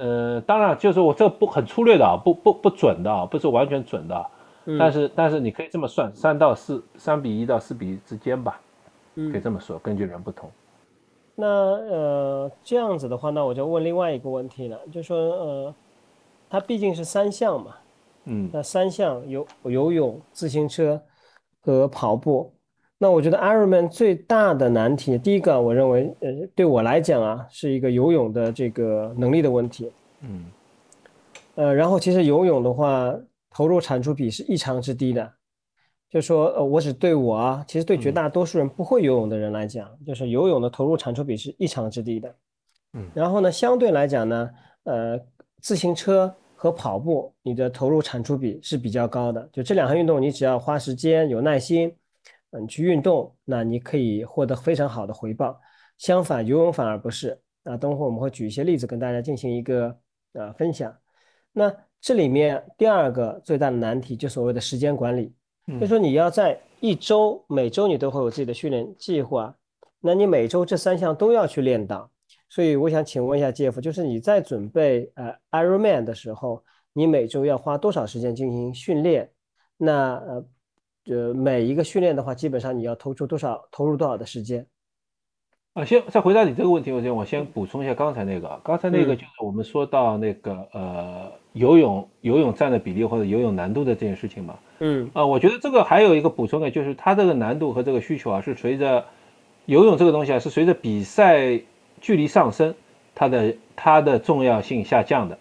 [0.00, 4.30] 呃，当然就是我这不很粗略的啊，不不不准的啊，不是完全准的啊，
[4.70, 8.60] 嗯，但是但是你可以这么算，三到四，三比一到四比一之间吧，
[9.14, 10.50] 可以嗯，这么说，根据人不同。
[11.34, 15.74] 那呃这样子的话，那我就问另外一个问题了，就说呃，
[16.50, 17.76] 它毕竟是三项嘛，
[18.26, 21.00] 嗯那三项游游泳、自行车
[21.62, 22.52] 和跑步。
[22.98, 29.90] 那我觉得 Ironman 最大的难题，第一个我认为，呃，对我来讲啊，是一个游泳的这个能力的问题。
[30.20, 30.44] 嗯
[31.54, 33.14] 呃，然后其实游泳的话，
[33.50, 35.32] 投入产出比是异常之低的。
[36.10, 42.34] 就说呃，我只对我啊，其实对绝嗯大多数人不会游泳的人来讲，就是游泳的投入产出比是异常之低的。
[42.94, 44.50] 嗯然后呢，相对来讲呢，
[44.84, 45.20] 呃，
[45.60, 49.46] 自行车和跑步，你的投入产出比是比较高的。
[49.52, 51.94] 就这两项运动，你只要花时间、有耐心，
[52.52, 55.60] 嗯，去运动，那你可以获得非常好的回报。
[55.98, 57.38] 相反，游泳反而不是。
[57.64, 59.94] 啊，等会儿我们会举一些例子跟大家进行一个
[60.32, 60.96] 呃分享。
[61.52, 65.26] 那这里面第二个最大的难题就所谓的时间管理，
[65.66, 69.54] 就嗯说你要在一周每周你都会有自己的训练计划，
[70.00, 72.10] 那你每周这三项都要去练到。
[72.48, 79.30] 所以我想请问一下 Jeff，就是你在准备呃 Ironman 的时候，你每周要花多少时间进行训练？
[79.76, 80.44] 那呃
[81.06, 84.66] 呃每一个训练的话，基本上你要投出多少投入多少的时间？
[85.74, 94.54] 啊，先再回答你这个问题，我先我先补充一下刚才那个，刚才那个嗯就是我们说到那个呃游泳游泳占的比例或者游泳难度的这件事情嘛。
[94.78, 99.04] 嗯啊，我觉得这个还有一个补充的，就是它这个难度和这个需求啊，是随着
[99.66, 101.60] 游泳这个东西啊，是随着比赛
[102.00, 102.74] 距离上升，
[103.14, 105.38] 它的它的重要性下降的。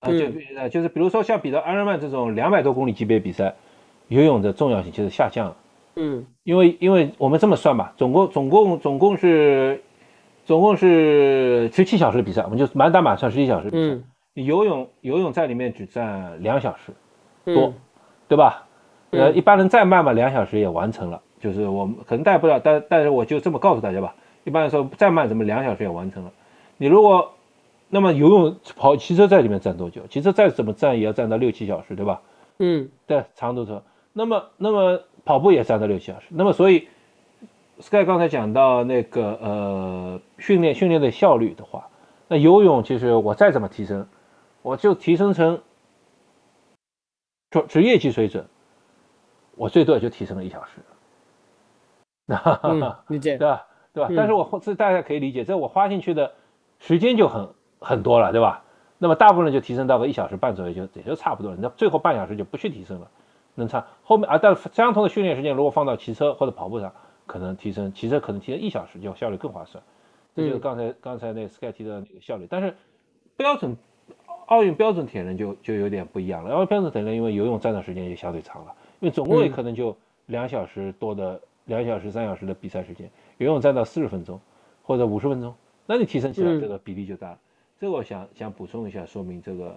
[0.00, 3.56] 啊，就就是比如说像比到 Ironman 这种两百多公里级别比赛，
[4.06, 5.56] 游泳的重要性就是下降了。
[5.96, 9.82] 嗯因为因为我们这么算吧，总共总共总共是
[10.46, 13.98] 总共是十七小时的比赛，我们就满打满算十七小时比赛。
[14.44, 16.92] 游泳游泳在里面只占两小时，
[17.46, 17.74] 嗯多
[18.28, 18.66] 对吧？
[19.10, 21.20] 呃，嗯一般人再慢嘛，两小时也完成了。
[21.40, 26.32] 就是我们可能带不了，但但是我就这么告诉大家吧，一般来说再慢怎么两小时也完成了。
[26.76, 27.32] 你如果
[27.88, 30.02] 那么游泳跑骑车在里面站多久？
[30.08, 32.20] 骑车再怎么站也要站到六七小时，对吧？
[32.58, 33.82] 嗯对，长途车。
[34.12, 36.26] 那么，那么跑步也站到六七小时。
[36.30, 36.88] 那么，所以
[37.80, 41.86] Sky 刚才讲到那个呃训练训练的效率的话，
[42.26, 44.06] 那游泳其实我再怎么提升，
[44.68, 45.62] 我就提升成
[47.50, 48.46] 职职业级水准，
[49.56, 50.82] 我最多也就提升了一小时。
[52.62, 53.48] 嗯，理解对。
[53.48, 53.66] 吧？
[53.94, 54.08] 对吧？
[54.10, 56.34] 嗯但是我这大家可以理解，这我花进去的
[56.80, 57.48] 时间就很
[57.80, 58.62] 很多了，对吧？
[58.98, 61.58] 那么大部分人就提升到个一小时半左右，就也就差不多了。
[61.58, 63.10] 那最后半小时就不去提升了，
[63.54, 66.92] 能差后面啊，但相同的训练时间如果放到骑车或者跑步上，
[67.26, 69.82] 可能提升骑车可能提升一小时就效率更划算。
[70.36, 72.76] 这就是嗯刚才刚才那 Sky 提到的那个效率，但是
[73.38, 73.74] 标准
[74.48, 76.54] 奥运标准铁人就就有点不一样了。
[76.54, 83.08] 奥运标准铁人因为游泳站的时间就相对长了，因为总共也嗯可能就两小时多的两小时三小时的比赛时间，
[83.38, 84.38] 游泳站到四十分钟
[84.82, 85.54] 或者五十分钟，
[85.86, 87.38] 那你提升起来嗯这个比例就大了。
[87.80, 89.76] 这个我想想补充一下，说明这个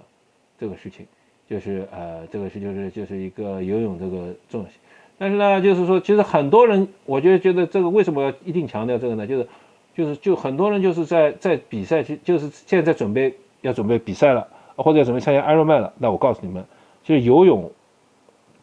[0.57, 1.05] 这个事情，
[1.47, 4.79] 就是呃这个是就是就是一个游泳这个重要性。
[5.17, 9.27] 但是呢，就是说，其实很多人，我觉得觉得这个为什么要一定强调这个呢？
[9.27, 9.47] 就是
[9.93, 14.47] 就是就很多人就是在在比赛就就是现在准备要准备比赛了，
[14.81, 16.63] 或者准备参加 Ironman 了，那我告诉你们，
[17.03, 17.71] 就是游泳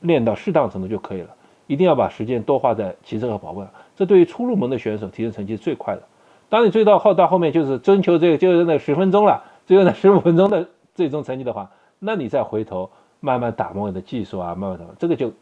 [0.01, 1.31] 练到适当程度就可以了，
[1.67, 6.03] 一定要把时间多花在骑车和跑步上，这对于初入门的选手提升成绩是最快的。
[6.49, 15.33] 当你追到后到后面就是征求这个就是那十分钟了，最后那十五分钟的最终成绩的话，那你再回头慢慢打磨你的技术啊，慢慢打磨，这个就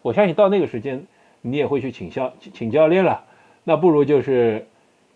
[0.00, 1.04] 我相信到那个时间
[1.42, 3.22] 你也会去请教请教练了，
[3.62, 4.66] 那不如就是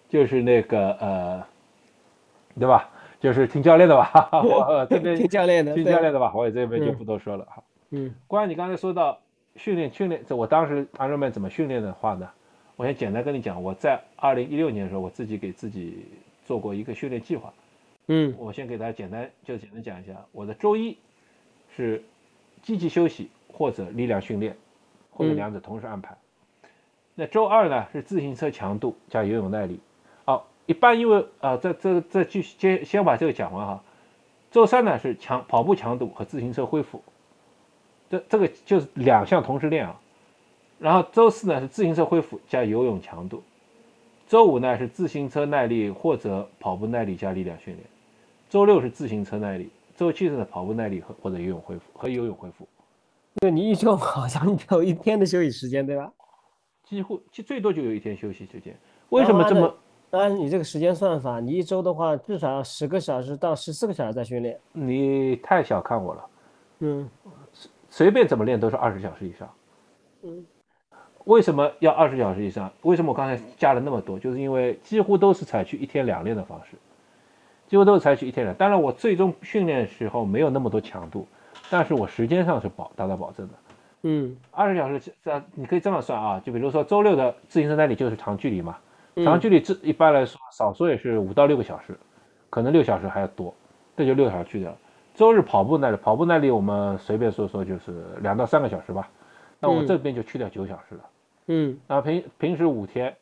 [0.08, 1.42] 就是那个呃，
[2.58, 2.90] 对吧？
[3.20, 7.62] 就是听教练的吧， 我这边听教练的，听教练的吧，我也这边就嗯不多说了哈。
[7.90, 9.18] 嗯关于你刚才说到
[9.56, 12.28] 训练训练，这我当时 Ironman 怎么训练的话呢？
[12.76, 16.06] 我先简单跟你讲，我在二零一六年的时候，我自己给自己
[16.44, 17.52] 做过一个训练计划。
[18.06, 20.96] 嗯我先给大家简单就简单讲一下，我的周一
[21.76, 22.02] 是
[22.62, 24.56] 积极休息或者力量训练，
[25.10, 26.16] 或者嗯两者同时安排。
[27.16, 29.80] 那周二呢是自行车强度加游泳耐力。
[30.68, 33.82] 好，一般因为啊、呃，这这这继续先先把这个讲完哈。
[34.50, 37.02] 周三呢是强跑步强度和自行车恢复，
[38.08, 40.00] 这这个就是两项同时练啊。
[40.78, 43.42] 然后周四呢是自行车恢复加游泳强度，
[44.26, 47.84] 周五呢是自行车耐力或者跑步耐力加力量训练，
[48.48, 52.66] 周六是自行车耐力、周期性的跑步耐力和或者游泳恢复和游泳恢复。
[53.40, 56.10] 对你一周好像只有一天的休息时间，对吧？
[56.84, 58.74] 几乎就最多就有一天休息时间。
[59.10, 59.74] 为什么这么？
[60.10, 64.58] 按你这个时间算法，你一周的话至少要十个小时到十四个小时在训练。
[64.72, 66.26] 你太小看我了。
[66.80, 67.08] 嗯。
[67.90, 69.48] 随便怎么练都是二十小时以上。
[70.22, 70.46] 嗯。
[71.24, 72.72] 为什么要二十小时以上？
[72.82, 74.18] 为什么我刚才加了那么多？
[74.18, 76.76] 就是因为几乎都是采取一天两练的方式，
[77.66, 78.56] 几乎都是采取一天两。
[78.56, 81.26] 当然，我最终训练时候没有那么多强度，
[81.68, 83.54] 但是我时间上是保达到保证的。
[84.02, 88.78] 嗯，二十小时这你可以这么算啊，就比如说周六的自行车耐力就是长距离嘛，
[89.24, 91.98] 长距离这一般来说少说也是五到六个小时，
[92.50, 93.54] 可能六小时还要多，
[93.96, 94.78] 这就六小时去掉了。
[95.14, 99.08] 周日跑步那里，跑步那里我们随便说说就是两到三个小时吧，
[99.58, 101.00] 那我这边就去掉九小时了。
[101.46, 103.16] 嗯，那平平时五天，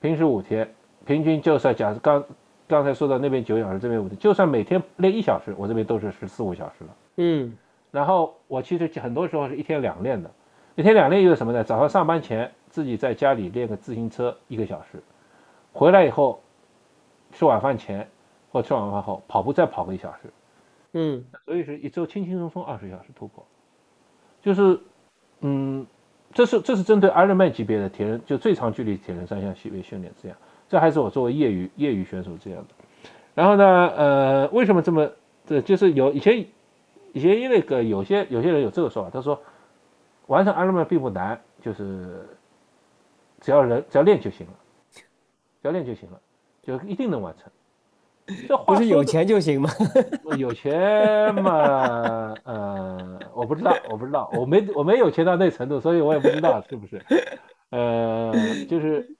[0.00, 0.68] 平时五天，
[1.04, 2.24] 平均就算假设刚
[2.66, 6.96] 刚才说的那边九小时，这边五天，就算每天练一小时，我这边都是十四五小时了。
[7.18, 7.56] 嗯，
[7.90, 10.28] 然后我其实很多时候是一天两练的，
[10.74, 11.62] 一天两练又是什么呢？
[11.62, 15.00] 早上上班前自己在家里练个自行车一个小时，
[15.72, 16.40] 回来以后
[17.32, 18.08] 吃晚饭前
[18.50, 20.32] 或吃晚饭后跑步再跑个一小时。
[20.92, 23.44] 嗯，所以是一周轻轻松松二十小时突破，
[24.40, 24.80] 就是
[25.40, 25.86] 嗯。
[26.34, 32.74] 这是这是针对 Ironman 级别的铁人，就最长距离铁人三项系列训练这样，这还是我作为业余业余选手这样的。
[33.34, 35.10] 然后呢，呃，为什么这么
[35.44, 36.46] 这就是有以前
[37.12, 39.38] 以前那个有些有些人有这个说法，他说
[40.26, 42.26] 完成 Ironman 并不难，就是
[43.38, 44.52] 只要人只要练就行了，
[45.62, 46.20] 只要练就行了，
[46.60, 47.50] 就一定能完成。
[48.48, 49.70] 这不是有钱就行吗？
[50.36, 57.00] 有钱嘛，呃，我不知道，我不知道，我没我没有钱到那程度，所以我也不知道是不是。
[57.70, 58.32] 呃，
[58.68, 59.16] 就是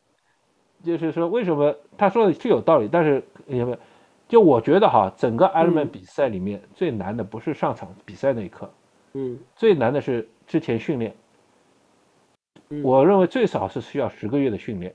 [0.85, 2.89] 就是说，为什么他说的是有道理？
[2.91, 3.79] 但是有没有？
[4.29, 8.71] 就我觉得哈，整个 Ironman 比赛里面最难的不是上场比赛那一刻，
[9.15, 11.15] 嗯，最难的是之前训练。
[12.83, 14.95] 我认为最少是需要十个月的训练，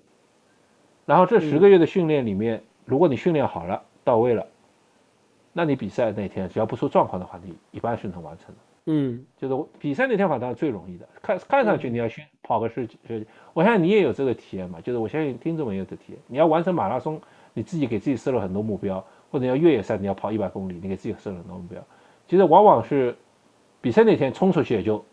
[1.08, 3.82] 然后这十个月的训练里面，如果你训练好了。
[4.04, 4.48] 到位了，
[5.52, 8.62] 那你比赛那天只要不出状况的话，你一般是能完成的。
[8.86, 11.06] 嗯，就是比赛那天反倒是最容易的。
[11.22, 14.80] 看看上去你要训跑个十十，我相信你也有这个体验嘛。
[14.80, 16.18] 就是我相信听众们也有这体验。
[16.28, 17.20] 你要完成马拉松，
[17.54, 21.84] 你自己给自己设了很多目标，或者要越野赛，你要跑一百公里，你给自己设了很多目标。
[22.30, 23.14] 其实往往是
[23.82, 25.04] 比赛那天冲出去也就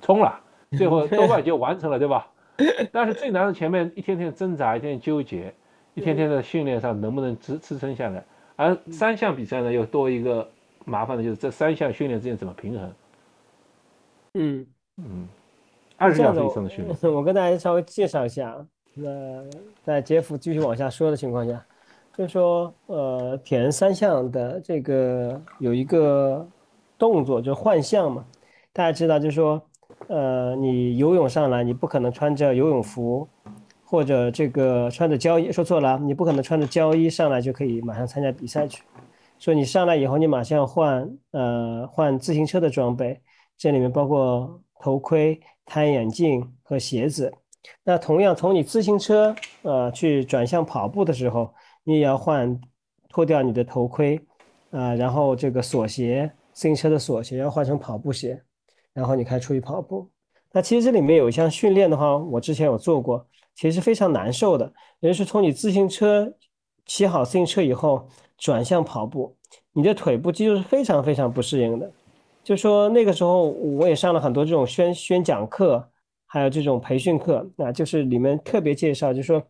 [0.00, 0.38] 冲了，
[0.78, 2.28] 最后 多半就完成了，对吧？
[2.92, 5.52] 但是最难的前面一天天挣扎，一天天纠结。
[5.94, 8.24] 一天天的训练上能不能支支撑下来？
[8.56, 10.48] 而三项比赛呢，又多一个
[10.86, 12.92] 麻烦的就是这三项训练之间怎么平衡？
[14.32, 15.28] 嗯嗯，
[15.98, 16.96] 二十小时以上的训练。
[17.14, 18.56] 我跟大家稍微介绍一下，
[18.94, 19.44] 那
[19.82, 21.62] 在杰夫继续往下说的情况下，
[22.16, 26.48] 就是说，呃，铁人三项的这个有一个
[26.96, 28.24] 动作，就换项嘛。
[28.72, 29.62] 大家知道，就是说，
[30.08, 33.28] 呃，你游泳上来，你不可能穿着游泳服。
[33.84, 38.82] 或者这个穿着胶衣，说错了，你不可能穿着胶衣上来就可以马上参加比赛去。
[39.38, 43.20] 所以你上来以后，你马上要换呃换自行车的装备，
[43.58, 47.30] 这里面包括头盔、太阳眼镜和鞋子。
[47.84, 51.52] 那同样从你自行车呃去转向跑步的时候，
[51.84, 52.58] 你也要换
[53.10, 54.18] 脱掉你的头盔
[54.70, 58.42] 啊，然后这个锁鞋，自行车的锁鞋要换成跑步鞋，
[58.94, 60.10] 然后你开始出去跑步。
[60.52, 63.26] 那其实这里面有一项训练的话，我之前有做过。
[63.54, 66.32] 其实是非常难受的，也就是从你自行车
[66.86, 69.36] 骑好自行车以后转向跑步，
[69.74, 71.92] 你的腿部肌肉是非常非常不适应的。
[72.42, 75.86] 就说那个时候我也上了很多这种宣宣讲课，
[76.26, 79.40] 还有这种培训课，那就是里面特别介绍，就说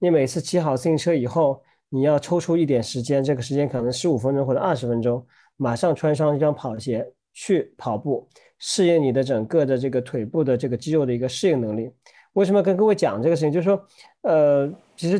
[0.00, 5.24] 你每次骑好自行车以后，你要抽出一点时间，这个时间可能十五分钟或者二十分钟，
[5.56, 8.28] 马上穿上一双跑鞋去跑步，
[8.64, 11.90] 适应你的整个的这个腿部的这个肌肉的一个适应能力。
[12.34, 13.50] 为什么跟各位讲这个事情？
[13.50, 13.86] 就是说，
[14.20, 15.18] 呃，其实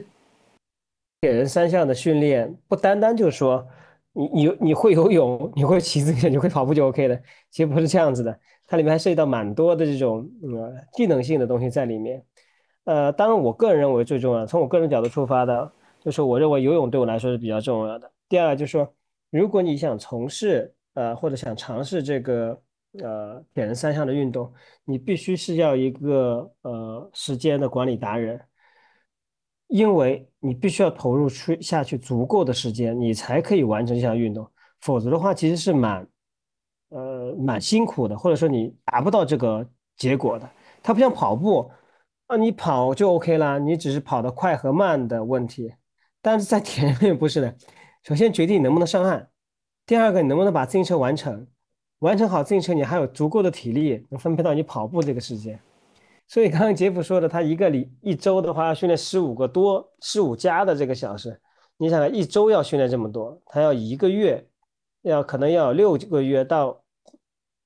[1.20, 3.66] 铁人三项的训练不单单就是说
[4.12, 7.20] 你你你会游泳，你会骑自行车，你会跑步就 OK 的。
[7.50, 8.38] 其实不是这样子的，
[8.68, 12.24] 它里面还涉及到蛮多的这种呃技能性的东西在里面。
[12.84, 18.08] 呃，当然我个人认为最重要，从我个人角度出发的，就是我认为游泳对我来说是比较重要的。
[18.28, 18.88] 第二就是说，
[19.30, 22.56] 如果你想从事呃或者想尝试这个。
[23.00, 24.52] 呃，铁人三项的运动，
[24.84, 28.40] 你必须是要一个呃时间的管理达人，
[29.68, 34.46] 因为你必须要投入去下去足够的时间，你才可以完成这项运动。
[34.80, 36.06] 否则的话，其实是蛮
[36.90, 39.66] 呃蛮辛苦的，或者说你达不到这个
[39.96, 40.50] 结果的。
[40.82, 41.70] 它不像跑步，
[42.26, 45.72] 啊，你跑就 OK 啦，你只是跑得快和慢的问题。
[46.20, 47.56] 但是在 田里面不是的，
[48.02, 49.30] 首先决定你能不能上岸，
[49.86, 51.46] 第二个，你能不能把自行车完成？
[52.02, 55.58] 完成好自行车，你还有足够的体力能分配到你跑步这个时间。
[56.26, 61.40] 所以刚刚杰夫说的，他一个礼一周的话要训练十五个多、十五加的这个小时。
[61.76, 64.44] 你想，一周要训练这么多，他要一个月，
[65.02, 66.82] 要可能要六个月到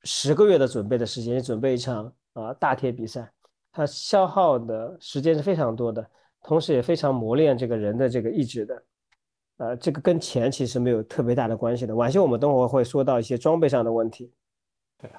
[0.03, 3.26] 十个月的准备的时间，准备一场啊大铁比赛，
[3.72, 6.07] 他消耗的时间是非常多的，
[6.43, 8.82] 同时也非常磨练这个人的这个意志的。
[9.59, 11.95] 呃，这个跟钱其实没有特别大的关系的。
[11.95, 14.31] 晚些我们等会儿会说到一些装备上的问题。
[15.01, 15.11] 对，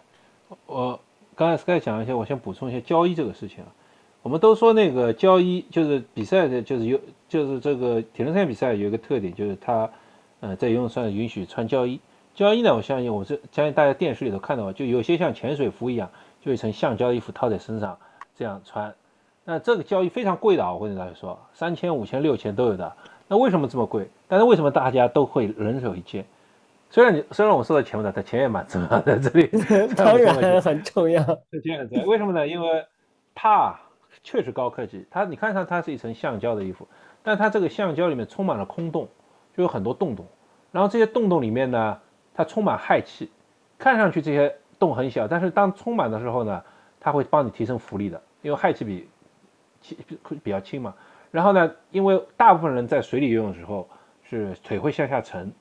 [0.68, 1.00] 我
[1.36, 3.74] 刚才 Sky 讲一些，我先补充一些交易这个事情啊。
[4.22, 9.90] 我们都说那个交易就是比赛的，就是有就是这个铁人三项比赛有一个特点，就是它
[10.42, 12.00] 呃在游泳上允许穿胶衣。
[12.36, 16.08] 胶衣呢，我相信我是相信大家电视里头看到，就有些像潜水服一样，
[16.42, 17.98] 就一层橡胶衣服套在身上
[18.36, 18.94] 这样穿。
[19.46, 22.94] 那这个胶衣非常贵的啊，我跟大家说，三千、五千、六千都有的。
[23.28, 24.10] 那为什么这么贵？
[24.28, 26.26] 但是为什么大家都会人手一件？
[26.90, 29.20] 虽然你虽然我说到钱不大，但钱也蛮重要的。
[29.20, 29.50] 这里
[29.96, 31.22] 当然很重要。
[31.62, 32.06] 钱很重要。
[32.06, 32.48] 为什么呢？
[32.48, 32.86] 因为
[33.36, 33.78] 它
[34.24, 35.06] 确实高科技。
[35.12, 36.88] 它你看上它是一层橡胶的衣服，
[37.24, 39.10] 但它这个橡胶里面充满了空洞，
[39.56, 40.26] 就有很多洞洞。
[40.72, 42.00] 然后这些洞洞里面呢，
[42.34, 43.30] 它充满氦气。
[43.78, 46.64] 看上去这些洞很小，但是当充满的时候呢，
[47.02, 49.10] 它会帮你提升浮力的，因为氦气比
[49.82, 49.98] 轻
[50.42, 50.94] 比较轻嘛。
[51.32, 53.88] 然后呢，因为大部分人在水里游泳的时候
[54.24, 55.52] 是腿会向下沉，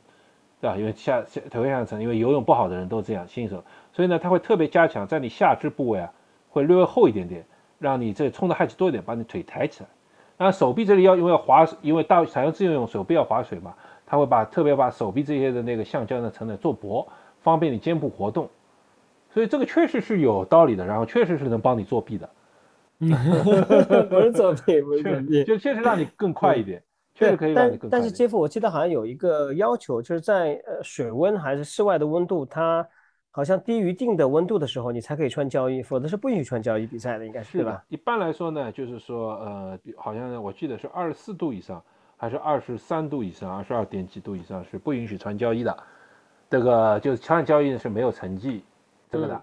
[0.61, 0.77] 对吧？
[0.77, 3.63] 因为下下腿会向下沉，因为游泳不好的人都这样，新手，
[3.93, 6.13] 所以呢，他会特别加强在你下肢部位啊，
[6.49, 7.45] 会略微厚一点点，
[7.79, 9.89] 让你这冲的氦气多一点，把你腿抬起来。
[10.39, 13.75] 然后手臂这里要因为要划，因为大采用自由泳手臂要划水嘛，
[14.07, 17.07] 他会把特别把手臂这些的那个橡胶的层呢做薄，
[17.43, 18.49] 方便你肩部活动。
[19.33, 22.29] 所以这个确实是有道理的，然后确实是能帮你作弊的。
[24.09, 26.83] 不是作弊，不是作弊，就确实让你更快一点，
[27.15, 27.89] 确实可以让你更快。
[27.91, 32.87] 但是杰夫，我记得好像有一个要求，就是在呃水温还是室外的温度，它
[33.31, 37.85] 好像低于一定的温度的时候，你才可以穿胶衣，否则是不允许穿胶衣比赛的，应该是对吧？
[37.89, 41.83] 一般来说呢，就是说呃，好像我记得是二十四度以上，
[42.17, 45.77] 还是二十三度以上，二十二点几度以上是不允许穿胶衣的。
[46.49, 48.65] 这个就是穿胶衣是没有成绩
[49.11, 49.43] 这个的。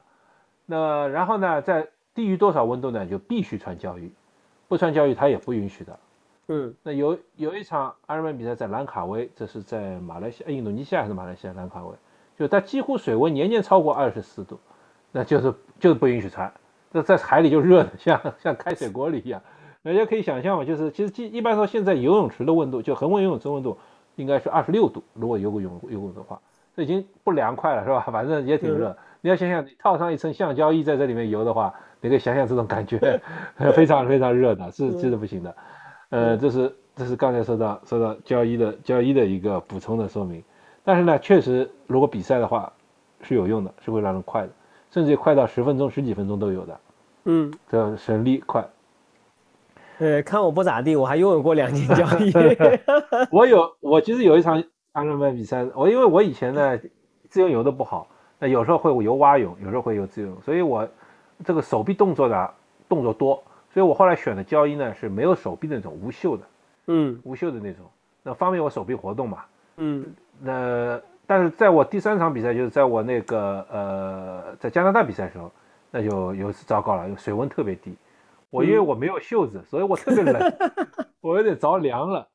[0.66, 3.06] 那然后呢，在低于多少温度呢？
[3.06, 4.12] 就必须穿胶衣，
[4.68, 6.00] 不穿胶衣他也不允许的。
[6.48, 11.54] 嗯，那有有一场阿尔曼比赛在兰卡威，这是在马来西亚、印度尼西亚还是马来西亚？
[11.54, 11.96] 兰卡威，
[12.38, 14.60] 就它几乎水温年年超过二十四度，
[15.12, 16.52] 那就是就是不允许穿。
[16.92, 19.42] 这在海里就热的像像开水锅里一样。
[19.82, 23.78] 大家可以想象嘛，就是其实一般说现在游泳池的温度，就恒温游泳池温度
[24.16, 26.40] 应该是二十六度，如果游过泳游泳的话，
[26.76, 28.02] 这已经不凉快了是吧？
[28.12, 28.96] 反正也挺热。
[29.24, 31.74] 你要想想，你套上一层橡胶衣在这里面游的话。
[32.06, 33.00] 你可以想想这种感觉，
[33.74, 35.56] 非常非常热的，是真的不行的。
[36.10, 40.44] 呃，这是这是刚才说到说到胶衣的胶衣的一个补充的说明。
[40.84, 42.70] 但是呢，确实如果比赛的话
[43.22, 44.50] 是有用的，是会让人快的，
[44.92, 46.80] 甚至快到十分钟、十几分钟都有的。
[47.24, 48.68] 嗯，这省力快。
[50.00, 52.34] 呃，看我不咋地，我还拥有过两件胶衣。
[53.32, 54.62] 我有，我其实有一场
[54.92, 56.78] 安德曼比赛，我因为我以前呢
[57.30, 58.10] 自由游的不好，
[58.44, 60.86] 那有时候会游蛙泳，有时候会游自由泳，所以我。
[61.44, 62.52] 这个手臂动作的
[62.88, 66.44] 动作多，所以我后来选的胶衣呢是没有手臂的那种无袖的，
[66.88, 67.84] 嗯，无袖的那种，
[68.22, 69.40] 那方便我手臂活动嘛，
[69.76, 70.06] 嗯，
[70.40, 75.52] 那但是在我第三场比赛，就是在我那个呃在加拿大比赛的时候，
[75.92, 77.94] 那就有一次糟糕了，水温特别低，
[78.50, 80.54] 我因为我没有袖子，所以我特别冷，
[81.20, 82.26] 我有点着凉了，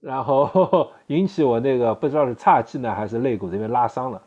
[0.00, 4.20] 然后 引起我那个不知道是岔气呢还是肋骨这边拉伤了，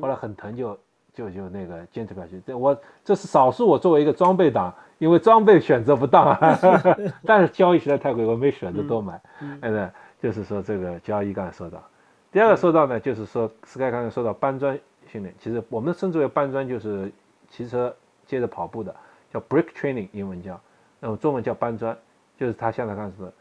[0.00, 0.78] 后来很疼就。
[1.14, 3.66] 就就那个坚持不下去，这我这是少数。
[3.66, 6.56] 我作为一个装备党，因为装备选择不当啊，
[7.26, 9.20] 但是交易实在太贵，我没选择多买。
[9.60, 11.82] 哎，就是说这个交易刚才说到，
[12.30, 17.10] 第二个说到呢，就是说 Sky 刚才说到搬砖训练，其实我们称之为搬砖，就是
[17.50, 17.92] 骑车
[18.24, 18.94] 接着跑步的，
[19.32, 20.60] 叫 brick training，英文叫，
[21.00, 21.98] 那么中文叫搬砖，
[22.38, 23.32] 就是他现在刚才说的，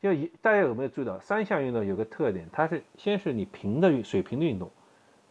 [0.00, 4.70] 就大家有没有注意到，三项运动有个特点，它是先是你平的水平的运动，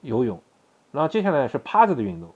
[0.01, 0.39] 游泳。
[0.95, 2.29] 然后接下来是趴着的运动，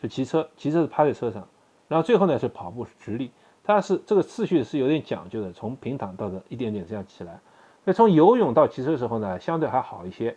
[0.00, 1.46] 是骑车，骑车是趴在车上，
[1.86, 3.30] 然后最后呢是跑步，是直立。
[3.62, 7.38] 它是这个次序是有点讲究的，从平躺到的一点点这样起来。
[7.84, 10.34] 那从游泳到骑车的时候呢，相对还好一些。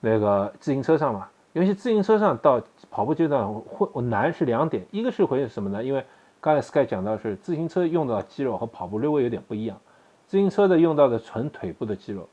[0.00, 2.60] 那个自行车上嘛，尤其自行车上到
[2.90, 5.84] 跑步阶段会我难是两点，一个是会什么呢？
[5.84, 6.02] 因为
[6.40, 9.78] 刚才 Sky 讲到是自行车用到肌肉和跑步略微有点不一样，
[10.26, 12.26] 自行车的用到的纯腿部的肌肉，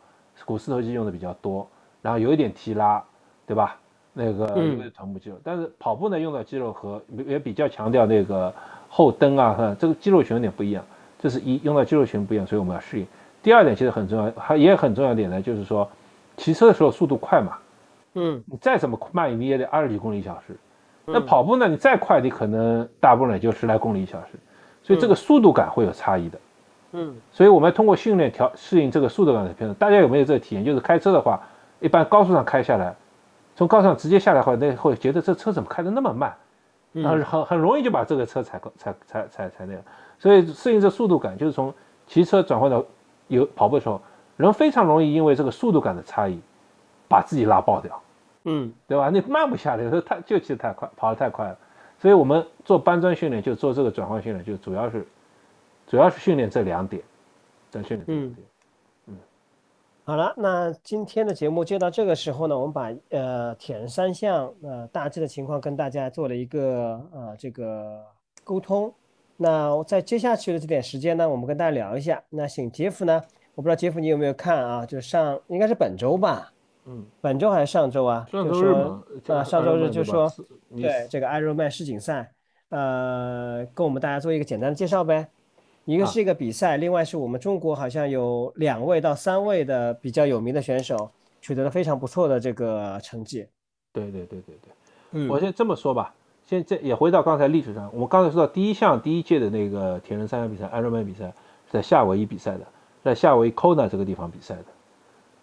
[0.46, 1.68] 股四头肌用的比较多，
[2.02, 3.04] 然后有一点提拉，
[3.46, 3.78] 对吧？
[4.18, 8.52] 那个因为臀部肌肉，但是跑步呢用到肌肉和也比较强调那个
[8.90, 10.84] 后蹬啊，哈，这个肌肉群有点不一样，
[11.20, 13.06] 这是一用到肌肉群不一样，所以我们要适应。
[13.44, 15.88] 第二点其实很重要，还也很重要点呢，就是说
[16.36, 17.58] 骑车的时候速度快嘛，
[18.16, 20.56] 嗯，你再怎么慢，你也得二十几公里一小时。
[21.10, 21.70] 那跑步呢？
[21.70, 24.32] 你再快，你可能大部分也就十来公里一小时，
[24.84, 26.40] 所以这个速度感会有差异的。
[26.92, 29.74] 嗯，所以我们要通过训练调适应这个速度感的偏差。
[29.80, 30.66] 大家有没有这个体验？
[30.66, 31.42] 就是开车的话，
[31.80, 32.94] 一般高速上开下来，
[33.58, 36.32] 从高速上直接下来的话，那会觉得这车怎么开的那么慢，
[36.94, 39.82] 然后很很容易就把这个车踩踩踩踩踩那个。
[40.20, 41.74] 所以适应这速度感，就是从
[42.06, 42.86] 骑车转换到
[43.28, 44.00] 有跑步的时候，
[44.36, 46.40] 人非常容易因为这个速度感的差异，
[47.08, 48.00] 把自己拉爆掉。
[48.44, 49.10] 嗯，对吧？
[49.10, 51.58] 你慢不下来，说太就骑得太快，跑得太快了。
[51.98, 55.04] 所以我们做搬砖训练，就做这个转换训练，就主要是
[55.88, 57.02] 主要是训练这两点，
[57.72, 58.38] 在训练这两点。
[58.38, 58.44] 嗯，
[60.08, 68.02] 好了，那今天的节目就到这个时候呢，我们把呃铁人三项呃大致的情况跟大家做了一个呃这个
[68.46, 68.90] 沟通。
[69.36, 72.24] 那在接下去的这点时间呢，我们跟大家聊一下。
[72.30, 73.22] 那请杰夫呢，
[73.54, 74.86] 我不知道杰夫你有没有看啊？
[74.86, 76.54] 就上应该是本周吧。
[76.86, 78.26] 嗯，本周还是上周啊？
[78.32, 80.32] 上周日嘛，啊，上周日就说，
[80.74, 82.32] 对这个 Ironman 世锦赛，
[82.70, 85.28] 呃，跟我们大家做一个简单的介绍呗。
[85.88, 91.10] 一个是一个比赛，另外是我们中国好像有两位到三位的比较有名的选手
[91.40, 93.48] 取得了非常不错的这个成绩。
[93.94, 94.72] 对对对对对，
[95.12, 96.14] 嗯，我先这么说吧，
[96.46, 102.68] 现在也回到刚才历史上，我们刚才说到第一项第一届的那个铁人三项比赛，Ironman 比赛是在夏威夷比赛的，
[103.02, 104.66] 在夏威夷 Kona 这个地方比赛的。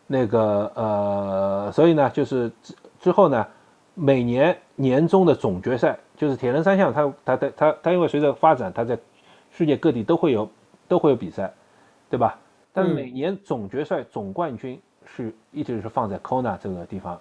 [0.07, 3.47] 那个呃，所以呢，就是之之后呢，
[3.95, 8.99] 每年年终的总决赛，就是铁人三项，它它它它它因为随着发展，它在
[9.57, 10.51] 世界各地都会有
[10.89, 11.53] 都会有比赛，
[12.11, 12.37] 对吧？
[12.73, 17.21] 但是每年总决赛总冠军是一直是放在 Kona 这个地方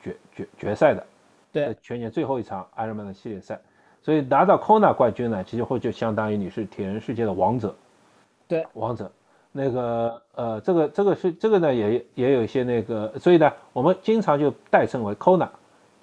[0.00, 1.06] 决决决赛的，
[1.52, 3.60] 对，全年最后一场 Ironman 的系列赛，
[4.02, 7.76] 所以拿到 Kona 冠军呢，其实会就相当于你是铁人世界的王者，
[8.48, 9.12] 对，王者。
[9.56, 15.48] 那个呃，这个这个是这个呢，也也有一些那个，所以呢，我们经常就代称为 Kona，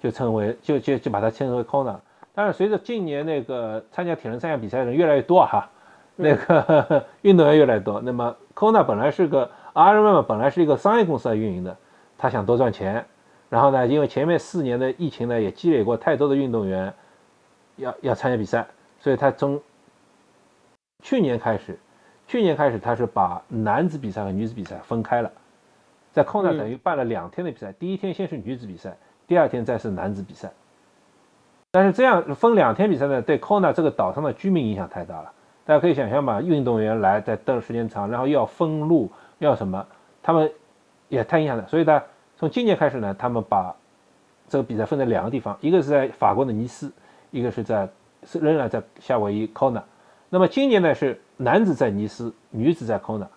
[0.00, 1.96] 就称为就就就把它称为 Kona。
[2.34, 5.68] 但是随着近年那个参加铁人三项比赛的人越来越多哈，
[6.16, 11.76] 那个 运动员越来越多，那么 Kona 本来是个 Ironman 本来是一个商业公司来运营的，
[12.16, 13.04] 他想多赚钱，
[13.48, 16.92] 然后呢，因为前面四年的疫情呢，也积累过太多的运动员
[17.76, 18.66] 要要参加比赛，
[18.98, 19.60] 所以他从
[21.02, 21.78] 去年开始。
[22.28, 25.30] 去年开始，他是把男子比赛和女子比赛分开了，
[26.12, 30.50] 在 Kona 等于办了两天的比赛，第一天先是女子比赛，第二天再是男子比赛。
[31.74, 35.32] 但是这样分两天比赛呢，对 Kona 这个岛上的居民影响太大了。
[35.64, 39.86] 大家可以想象吧，运动员来在等时间长，然后又要封路，要什么，
[40.22, 40.52] 他们
[41.08, 41.66] 也太影响了。
[41.66, 42.02] 所以呢，
[42.36, 43.74] 从今年开始呢，他们把
[44.48, 46.92] 这个比赛分在两个地方，一个是在法国的尼斯，
[47.30, 47.88] 一个是在
[48.24, 49.80] 是仍然在夏威夷 Kona。
[50.28, 53.28] 那么今年呢是男子在尼斯，女子在 Kona，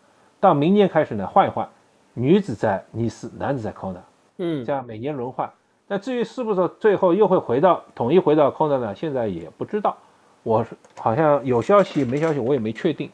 [0.42, 1.66] 到明年开始呢换一换，
[2.14, 4.02] 女子在尼斯，男子在 Kona，
[4.40, 5.50] 嗯，这样每年轮换。
[5.88, 8.96] 那至于是不是最后又会回到统一回到空的呢？
[8.96, 9.96] 现在也不知道，
[10.44, 10.66] 我
[11.00, 13.10] 好像有消息没消息，我也没确定。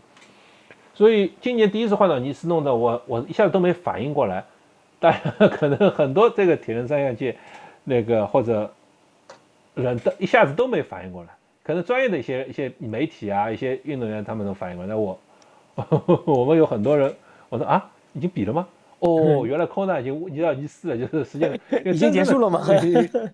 [0.94, 4.44] 所以今年第一次换到尼斯，弄得我我一下子都没反应过来。
[5.00, 7.36] 当然 可能很多这个铁人三项界
[7.84, 8.72] 那个或者
[9.74, 11.30] 人的一下子都没反应过来。
[11.64, 14.90] 可能专业的一些一些媒体啊，一些运动员他们都反应过来。
[14.90, 15.20] 那我，
[16.26, 17.14] 我们有很多人，
[17.50, 18.68] 我说啊，已经比了吗？
[19.08, 22.64] 哦，原来 Kona 已经移到一四了，就是时间 已经结束了嘛？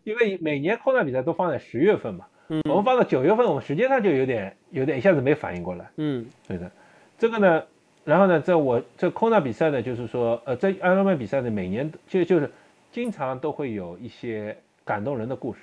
[0.04, 2.26] 因为每年 Kona 比赛都放在十月份嘛，
[2.70, 5.86] 我们放到九月份，我们时间上就有点有点一下子没反应过来。
[5.98, 6.72] 嗯，对的，
[7.18, 7.64] 这个呢，
[8.06, 12.50] 然后呢，在我这 Kona 比赛呢，就是说，呃，在 Ironman 比赛呢，每年就就是
[12.92, 14.56] 经常都会有一些
[14.86, 15.60] 感动人的故事。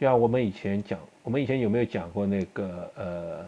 [0.00, 3.44] 就像我们以前讲，我们以前有没有讲过那个呃，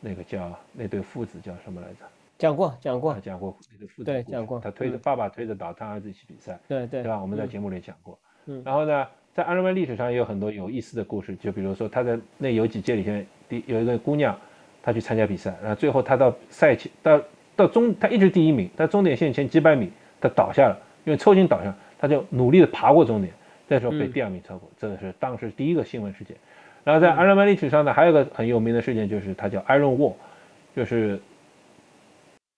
[0.00, 2.04] 那个叫那对父子叫什么来着？
[2.40, 4.04] 讲过，讲过，讲过那对父子。
[4.04, 4.58] 对，讲过。
[4.58, 6.58] 他推着爸爸推着倒他儿子一起比赛。
[6.66, 7.02] 对对。
[7.02, 7.20] 对吧？
[7.20, 8.18] 我们在节目里讲过。
[8.46, 8.62] 嗯。
[8.64, 14.34] 然后呢，在 Ironman 历史上也有很多有意思的故事，就比如说他在那有几届里面，第有一个姑娘，
[14.82, 17.20] 她去参加比赛，然后最后她到赛前到
[17.54, 23.30] 到终，她一直第一名，在终点线前几百米，她倒下了，因为抽筋倒下，她就努力的爬过终点。
[23.68, 26.34] 那时候被第二名超过，这个是当时第一个新闻事件。
[26.82, 30.14] 然后在 Ironman 历史上呢，还有个很有名的事件，就是他叫 Iron Wall，
[30.74, 31.20] 就是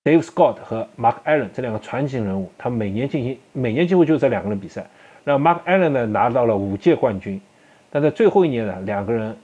[0.05, 4.85] Dave Scott 和 Mark Allen 这两个传奇人物，他每年进行，每年几乎就这两个人比赛。
[5.23, 7.41] 然后 Mark Allen 呢拿到了五届冠军，
[7.89, 9.37] 但在最后一年呢，两个人，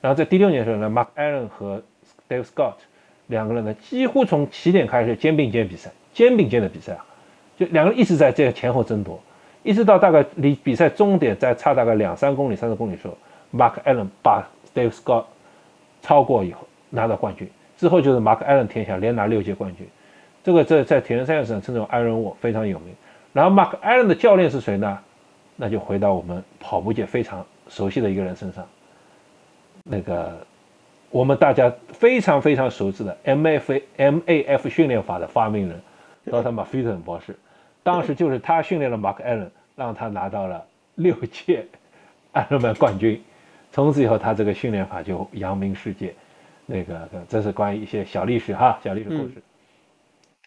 [0.00, 1.82] 然后在第六年的时候呢，Mark Allen 和
[2.26, 2.76] Dave Scott
[3.26, 7.04] 两个人呢几乎从起点开始肩并肩比赛，肩并肩的比赛啊，
[7.58, 9.20] 就两个人一直在这个前后争夺。
[9.62, 13.18] 一直到大概离比赛终点再差大概两三公里、三四公里的时候
[13.54, 15.24] ，Mark Allen 把 Dave Scott
[16.00, 17.46] 超过以后拿到冠军。
[17.80, 19.88] 之后就是马克艾伦天下，连拿六届冠军。
[20.44, 22.94] 这个在在铁人三项上称作 Iron Wall，非常有名。
[23.32, 24.98] 然后马克艾伦的教练是谁呢
[25.56, 28.66] 那就回到我们跑步界非常熟悉的一个人身上，
[29.82, 30.46] 那个
[31.08, 35.80] 我们大家非常非常熟知的 M F M A F 训练法的发明人，
[36.24, 37.34] 劳特马菲顿博士，
[37.82, 40.62] 当时就是他训练了马克艾伦，让他拿到了
[40.96, 41.64] 六届
[42.32, 43.22] 艾伦曼冠军，
[43.72, 46.14] 从此以后他这个训练法就扬名世界。
[46.70, 49.42] 那个这是关于一些小历史哈，小历史故事。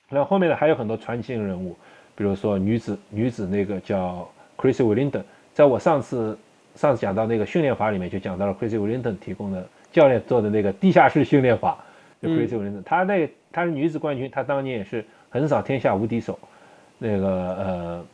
[0.09, 1.75] 那后面呢还有很多传奇人物，
[2.15, 6.37] 比如说女子女子那个叫 Chrissy w i l l i n g t o n 在我上次
[6.75, 11.77] 上次讲到那个训练法里面就讲到了 Chrissy w i l l i n g t o n 提供的教练做的那个地下室训练法，
[12.21, 16.39] 就 Chrissy w i l l i n g t o n 她那她是女子冠军，她当年也是横扫天下无敌手，
[16.97, 18.05] 那个呃，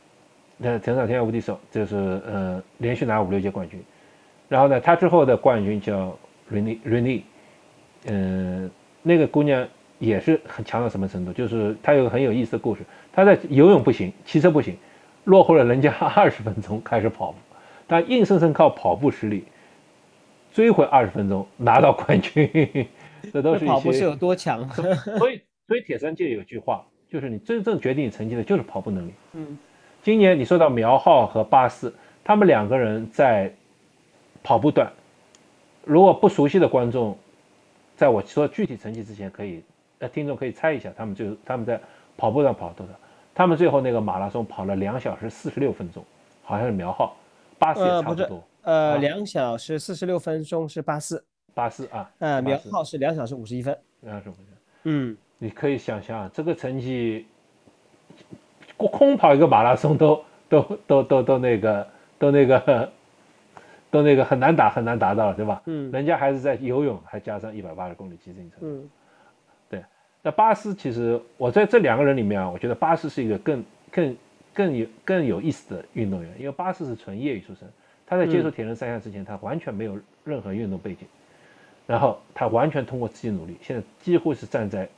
[0.57, 1.95] 那横扫天下无敌手就是
[2.25, 3.81] 呃连续拿五六届冠军，
[4.47, 6.17] 然后呢，她之后的冠军叫
[6.51, 7.21] Rene Rene，
[8.05, 8.69] 嗯，
[9.01, 9.67] 那个姑娘。
[9.99, 11.33] 也是很强到什么程度？
[11.33, 12.83] 就是她有个很有意思的故事。
[13.11, 14.77] 她在游泳不行，骑车不行，
[15.25, 17.37] 落后了人家 二十分钟开始跑步，
[17.85, 19.43] 她硬生生靠跑步实力
[20.53, 22.49] 追回二十分钟，拿到冠军。
[23.33, 24.65] 这都是一些跑步是有多强？
[24.71, 29.11] 所以，所以铁三界有句话，就是你真正决定你成绩的就是跑步能力。
[29.33, 29.57] 嗯，
[30.01, 31.93] 今年你说到苗浩和巴斯，
[32.23, 33.53] 他们两个人在
[34.41, 34.89] 跑步段，
[35.83, 37.17] 如果不熟悉的观众，
[37.99, 39.61] 在我说具体成绩之前可以。
[40.01, 41.77] 呃听众可以猜一下，他们就他们在
[42.15, 42.93] 跑步上跑多少？
[43.35, 46.01] 他们最后那个马拉松跑了两小时四十六分钟，
[46.41, 47.17] 好像是苗浩，
[47.57, 48.41] 巴斯也差不多。
[48.61, 51.21] 呃，两小时四十六分钟是八四。
[51.53, 52.09] 八四啊。
[52.19, 53.77] 呃，苗浩是两小时五十一分。
[53.99, 54.53] 两小时五十一分。
[54.83, 57.27] 嗯，你可以想象这个成绩，
[58.77, 61.87] 空跑一个马拉松都都都都都那个
[62.17, 62.89] 都那个
[63.91, 65.61] 都那个很难打很难达到了，对吧？
[65.65, 65.91] 嗯。
[65.91, 68.57] 人家还是在游泳，还加上一百八十公里骑自行车。
[68.61, 68.89] 嗯。
[70.21, 74.17] 那巴斯其实，我在这两个人里面啊，我觉得巴斯是一个更更
[74.53, 77.65] 更有更有意思的运动员，因为巴斯是纯业余出身，
[78.05, 81.07] 他在接触铁人三项之前，他完全没有任何运动背景，
[81.87, 84.89] 然后他完全通过自己努力，现在几乎是站在，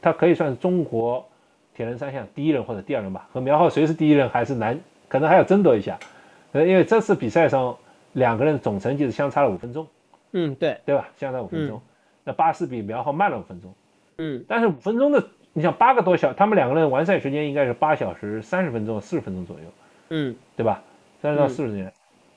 [0.00, 1.26] 他可以算是中国
[1.74, 4.78] 铁人三项第一人或者第二人吧，和苗浩谁是第一人还是难，
[5.08, 5.98] 可能还要争夺一下，
[6.52, 7.76] 呃，因为这次比赛上
[8.12, 9.86] 两个人总成绩是相差了五分钟，
[10.32, 11.08] 嗯，对，对吧？
[11.16, 11.80] 相差五分钟，
[12.24, 13.74] 那巴斯比苗浩慢了五分钟。
[14.18, 19.64] 嗯，但是五分钟的，你想八个多小，他们两个人完赛时间应该是八小时三十分钟、四十分钟左右，
[20.10, 20.82] 嗯，对吧？
[21.20, 21.92] 三十到四十年，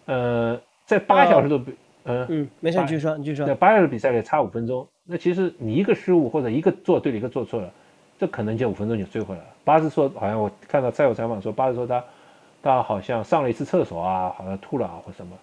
[0.06, 3.46] 呃，在八小时都比，嗯嗯，没事，你继续说，你继续说。
[3.46, 7.70] 在八小时比赛里差五分钟，那其实你一个失误或者一个做对了，一个做错了，
[8.18, 9.48] 这可能就五分钟就追回来了。
[9.64, 12.04] 巴斯说，好像我看到赛后采访说，巴斯说他
[12.62, 15.36] 他好像上了一次厕所啊，好像吐了啊或什么，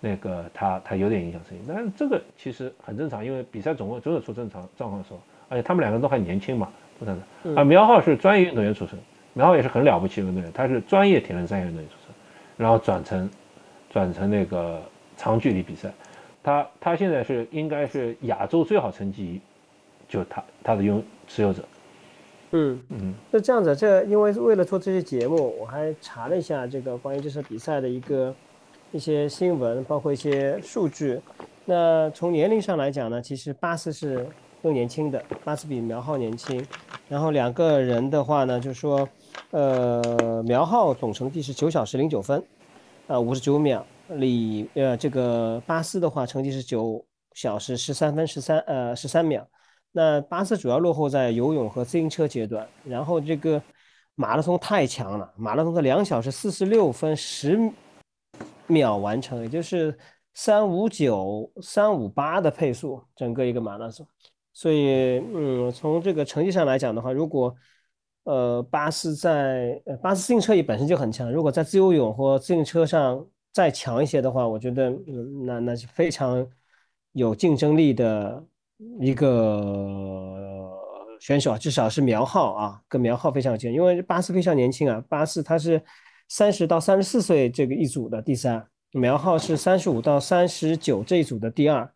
[0.00, 5.20] 那个他他有点影响声音，但是这个其实很正常，因为比赛总会总有出正常状况的时候。
[5.50, 6.68] 而且他们两个人都还年轻嘛，
[6.98, 7.58] 不是的。
[7.58, 8.98] 啊，苗浩是专业运动员出身，
[9.32, 12.14] 苗浩也是很了不起的运动员，他是专业铁人三项运动员出身，
[12.58, 13.30] 然后转成
[13.88, 14.82] 转成那个
[15.16, 15.90] 长距离比赛，
[16.42, 19.40] 他他现在是应该是亚洲最好成绩，
[20.06, 21.64] 就他他的拥持有者。
[22.50, 28.34] 嗯嗯，那这样子，这因为为了做这些节目，我还查了一下这个关于这次比赛的一个
[28.92, 31.20] 一些新闻，包括一些数据。
[31.64, 34.26] 那从年龄上来讲呢，其实巴斯是。
[34.60, 36.66] 更年轻的巴斯比苗浩年轻，
[37.08, 39.08] 然后两个人的话呢，就是说，
[39.52, 42.42] 呃，苗浩总成绩是九小时零九分，
[43.06, 43.86] 啊，五十九秒。
[44.08, 49.46] 李呃，这个巴斯的话成绩是九小时十三分十三呃十三秒。
[49.92, 53.62] 那巴斯主要落后在游泳和自行车阶段，然后这个
[54.16, 57.56] 马拉松太强了，马拉松的两小时四十六分十
[58.68, 59.98] 秒完成，也就是
[60.34, 64.06] 三五九三五八的配速，整个一个马拉松。
[64.52, 67.54] 所以，嗯，从这个成绩上来讲的话，如果，
[68.24, 74.90] 呃，巴斯在呃巴斯自行车也本身就很强，如果在自由泳或自行车上再强一些的话，我觉得，
[75.46, 76.44] 那那是非常
[77.12, 78.44] 有竞争力的
[79.00, 80.68] 一个
[81.20, 85.80] 选手啊，至少是苗浩啊，跟苗浩非常近，因为巴斯非常年轻啊，巴斯他是
[86.28, 91.90] 三十到三十四岁这个一组的第三，苗浩是三十五到三十九这一组的第二，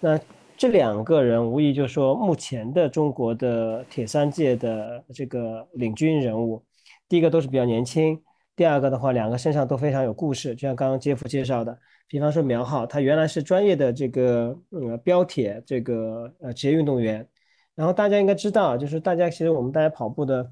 [0.00, 0.20] 那。
[0.60, 6.62] 这两个人无疑就是说，目前的中国的铁三界的这个领军人物，
[7.08, 8.22] 第一个都是比较年轻，
[8.54, 10.54] 第二个的话，两个身上都非常有故事。
[10.54, 17.26] 就像刚刚杰夫介绍的，比方说苗浩，他原来是专业的这个呃标铁这个呃职业运动员，
[17.74, 20.44] 然后大家应该知道，就是大家其实我们大家跑步的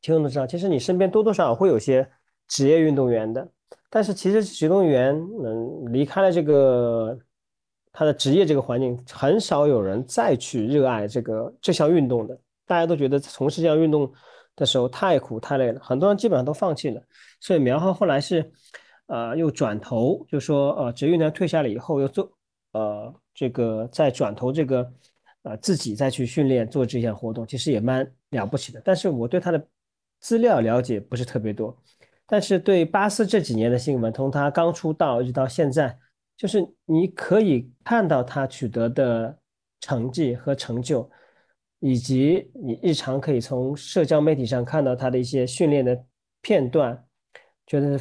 [0.00, 2.08] 听众都知道，其实你身边多多少少会有些
[2.48, 3.48] 职业运动员的，
[3.90, 7.18] 但是其实运动员嗯离开了这个。
[7.98, 14.12] 他的职业这个环境很少有人再去热爱这个这项运动的，大家都觉得从事这项运动
[14.54, 17.02] 的时候太苦太累了，很多人基本上都放弃了。
[17.40, 18.52] 所以苗浩后来是，
[19.06, 22.30] 呃又转头就说呃职业运动员退下来以后又做
[22.72, 24.92] 呃这个再转头这个
[25.44, 28.82] 呃自己再去训练做这项活动，其实也蛮了不起的。
[28.84, 29.66] 但是我对他的
[30.20, 31.74] 资料了解不是特别多，
[32.26, 35.96] 但是对巴斯这几年的新闻，从他刚出道一直到现在，
[36.36, 39.38] 就是你可以看到他取得的
[39.80, 41.08] 成绩和成就。
[41.78, 46.04] 以及你日常可以从社交媒体上看到他的一些训练的
[46.40, 47.04] 片段，
[47.66, 48.00] 觉得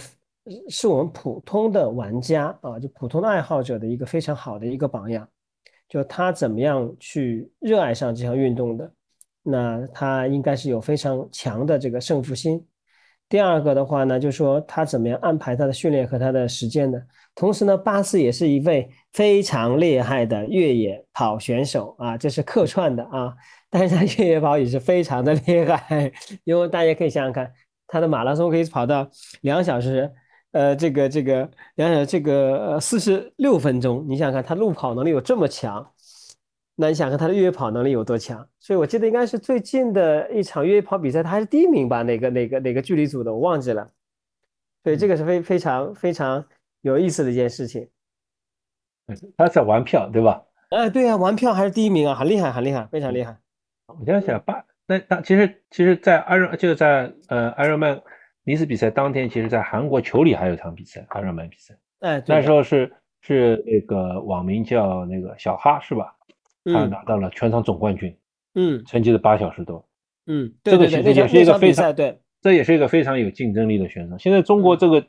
[0.70, 5.28] 是我们普通的玩家啊，就普通的爱好者的一个非常好的一个榜样。
[5.90, 8.90] 就他怎么样去热爱上这项运动的，
[9.44, 12.66] 那他应该是有非常强的这个胜负心。
[13.28, 17.00] 第二个的话呢，就是说他怎么样安排他的训练和他的实践呢。
[17.34, 23.34] 同时呢，巴斯也是一位非常厉害的越野跑选手啊，这是客串的啊。
[23.70, 26.10] 但是他越野跑也是非常的厉害，
[26.46, 27.52] 因为大家可以想想看，
[27.88, 29.10] 他的马拉松可以跑到
[29.42, 30.10] 两小时，
[30.52, 35.86] 呃，这个这个两小时这个四十六分钟，你想想看，他路跑能力有这么强，
[36.76, 38.46] 那你想看他的越野跑能力有多强？
[38.60, 42.02] 所以我记得应该是最近的一场越野跑比赛，他还是第一名吧？
[42.04, 43.90] 哪个哪个哪个距离组的我忘记了。
[44.84, 46.46] 所以这个是非非常非常
[46.82, 47.90] 有意思的一件事情。
[49.38, 50.44] 他在玩票对吧？
[50.70, 53.38] 哎，对呀，玩票还是第一名啊，很厉害，很厉害，非常厉害。
[53.88, 58.02] 我这样想，八那当其实其实，在艾瑞就是在呃艾瑞曼
[58.44, 61.76] 尼斯比赛当天，其实在韩国球里还有一场比赛，艾瑞曼比赛。
[62.00, 66.16] 哎，那时候是是那个网名叫那个小哈是吧？
[66.66, 68.18] 他拿到了全场总冠军，
[68.55, 69.88] 嗯，成绩是八小时多，
[70.26, 74.18] 嗯，这个其实也是一个非常对，这也是一个非常有竞争力的选手。
[74.18, 75.05] 现在中国这个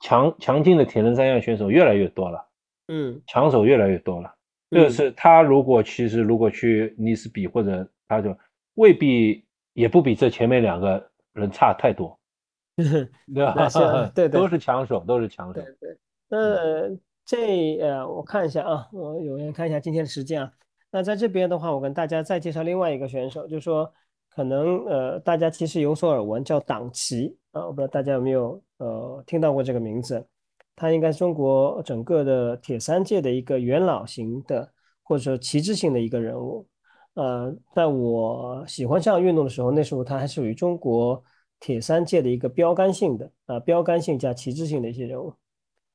[0.00, 2.48] 强强劲的铁人三项选手越来越多了，
[2.88, 4.34] 嗯，强手越来越多了。
[4.70, 8.36] 就是他如果其实如果去尼斯比或者他就
[8.74, 9.44] 未必
[9.74, 12.18] 也不比这前面两个人差太多，
[12.76, 13.68] 对吧？
[14.14, 15.60] 对 对，都是强手，都是强手。
[15.60, 15.96] 对对。
[16.28, 20.52] 那这呃，我看一下啊，我有人看一下今天的时间啊。
[20.96, 23.92] 那在这边的话，我跟大家再介绍另外一个选手，就是说
[24.30, 30.26] 可能呃大家其实有所耳闻，叫党旗啊，我不知道大家有没有呃听到过这个名字。
[30.74, 34.72] 他应该是中国整个的铁三界的一个元老型的，
[35.02, 36.66] 或者说旗帜性的一个人物。
[37.12, 41.22] 呃，在我喜欢上运动的时候，那时候他还属于中国
[41.60, 45.34] 铁三界的一个标杆性的啊，标杆性加旗帜性的一些人物。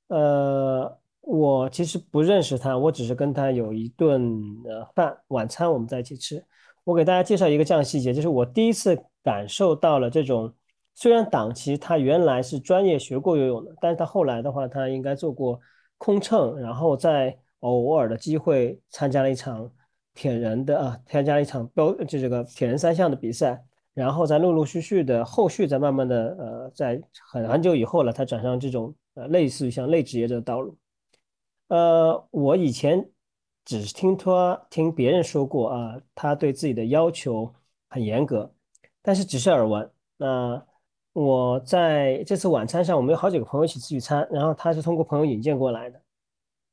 [0.10, 6.44] 呃，我其实不认识他，我只是跟他有一顿呃饭晚餐，我们在一起吃。
[6.84, 10.54] 我给大家介绍一个这样细节，就是我第一次感受到了这种，
[10.94, 15.60] 虽然党旗他原来是专业学过游泳的，但是他后来的话，他应该做过
[15.98, 19.72] 空乘，然后在偶尔的机会参加了一场。
[20.14, 23.64] 铁人的啊，参加了一场标就这个铁人三项的比赛，
[23.94, 27.02] 然后再陆陆续续的后续再慢慢的呃，在
[27.32, 30.78] 很很久以后了，他转上这种呃类似于像类职业的道路。
[31.72, 33.10] 呃，我以前
[33.64, 37.50] 只是听他听别人说过啊，他对自己的要求
[37.88, 38.54] 很严格，
[39.02, 39.90] 但是只是耳闻。
[40.18, 40.62] 那
[41.14, 46.02] 我在这次晚餐上，我们有好几个朋友一起聚餐，然后他是通过朋友引荐过来的。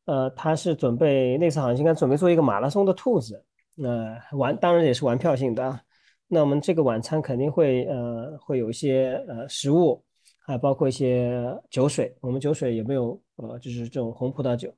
[0.07, 3.45] 呃，他是准备那次好像应该准备做一个马拉松的兔子，
[3.81, 5.81] 呃，玩当然也是玩票性的啊。
[6.27, 10.03] 那我们这个晚餐肯定会呃会有一些呃食物，
[10.45, 11.41] 还包括一些
[11.71, 12.13] 酒水。
[12.21, 14.75] 我们酒水有没有呃就是这种红葡萄酒？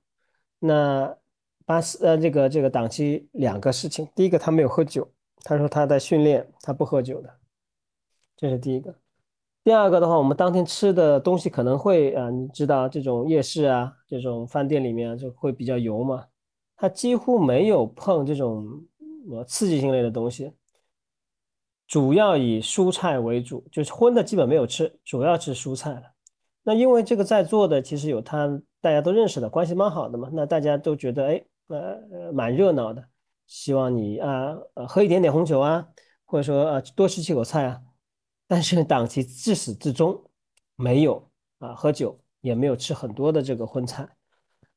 [0.61, 1.17] 那
[1.67, 5.11] 巴斯呃这个这个档期两个事情，第一个他没有喝酒，
[5.43, 7.35] 他说他在训练，他不喝酒的，
[8.37, 8.95] 这是第一个。
[9.65, 16.27] 第二个的话，我们当天吃的东西可能会啊，你知道这种夜市啊，这种饭店里面就会比较油嘛。
[16.77, 18.67] 他几乎没有碰这种
[19.31, 20.53] 呃刺激性类的东西，
[21.87, 26.03] 主要以蔬菜为主，就是荤的基本没有吃，主要吃蔬菜了。
[26.63, 33.05] 那因为这个在座的其实有他大家都认识的关系蛮好的嘛，那大家都觉得哎呃蛮热闹的，
[33.47, 35.89] 希望你啊呃喝一点点红酒啊，
[36.25, 37.81] 或者说啊多吃几口菜啊。
[38.47, 40.25] 但是党旗自始至终
[40.75, 44.09] 没有啊喝酒，也没有吃很多的这个荤菜，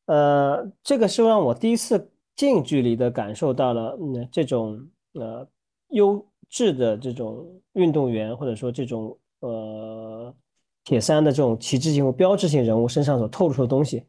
[0.05, 5.47] 呃，这个是让我第一次近距离的感受到了嗯这种呃
[5.87, 10.35] 优质的这种运动员或者说这种呃
[10.83, 14.05] 铁三的这种旗帜性和标志性人物身上所透露出的东西。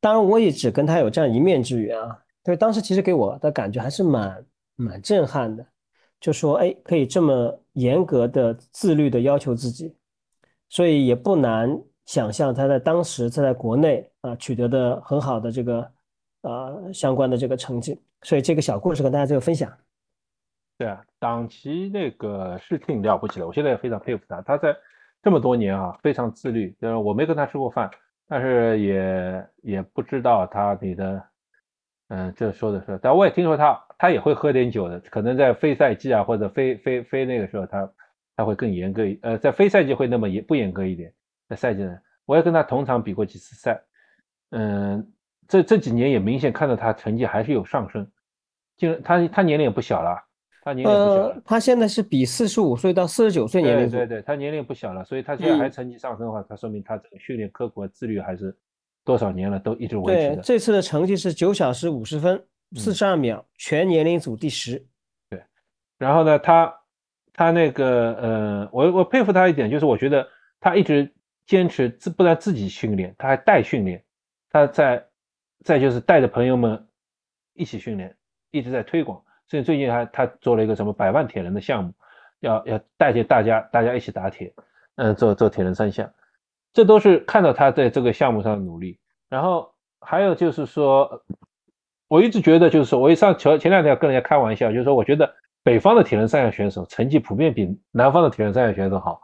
[0.00, 4.46] 当然，我也只跟他有这样一面之缘啊，所以当时其实给我的感觉还是蛮
[4.76, 5.66] 蛮震撼的。
[6.20, 9.94] 就说哎，可以这么严格的自律的要求自己，
[10.68, 15.90] 所以也不难想象他在当时他在国内啊取得的很好的这个
[16.42, 18.00] 呃相关的这个成绩。
[18.22, 19.70] 所以这个小故事跟大家做个分享。
[20.78, 24.40] 对啊，党旗那个是挺了不起的，我现在也非常佩服他。
[24.42, 24.76] 他在
[25.26, 26.72] 这么多年啊，非常自律。
[26.82, 27.90] 呃，我没跟他吃过饭，
[28.28, 31.20] 但是也也不知道他你的，
[32.10, 37.92] 嗯，这说的是，但我也听说他他也会喝点酒的，可能在非赛季啊或者非非非那个时候他
[38.36, 41.12] 他会更严格一，呃，在非赛季会那么严不严格一点，
[41.48, 43.82] 在赛季呢，我也跟他同场比过几次赛，
[44.50, 45.12] 嗯，
[45.48, 48.08] 这这几年也明显看到他成绩还是有上升，
[48.76, 50.22] 就他他年龄也不小了。
[50.66, 58.52] 他年龄不小了，他现在是比四十五岁到四十九岁年龄对对对，他年龄不小了，所以他现在还成绩上升的话，他说明他这个训练刻苦和自律还是
[59.04, 60.34] 多少年了都一直维持的。
[60.34, 62.44] 对，这次的成绩是九小时五十分
[62.74, 64.84] 四十二秒，全年龄组第十。
[65.30, 65.40] 对，
[65.98, 66.74] 然后呢，他
[67.32, 70.26] 他那个呃，我我佩服他一点，就是我觉得
[70.58, 71.08] 他一直
[71.46, 74.02] 坚持自不但自己训练，他还带训练，
[74.50, 75.06] 他在
[75.62, 76.84] 再就是带着朋友们
[77.54, 78.16] 一起训练，
[78.50, 79.22] 一直在推广。
[79.48, 81.92] 所以最近还他做了一个什么百万铁人的项目，
[82.40, 84.52] 要要带着大家大家一起打铁，
[84.96, 86.12] 嗯，做做铁人三项，
[86.72, 88.98] 这都是看到他在这个项目上的努力。
[89.28, 91.22] 然后还有就是说，
[92.08, 95.32] 我一直觉得就是说，我一上前前两天跟人家开玩笑，就是说我觉得
[95.62, 99.20] 北方的铁人三项选手成绩普遍比南方的铁人三项选手好。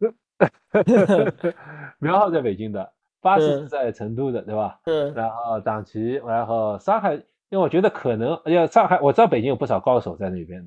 [1.98, 4.80] 苗浩在北京的，巴士是在成都的，对吧？
[4.86, 5.12] 嗯。
[5.12, 7.22] 然后党旗，然后上海。
[7.50, 10.64] 因为我觉得可能，哎呀，上海我知道北京有不少高手在那边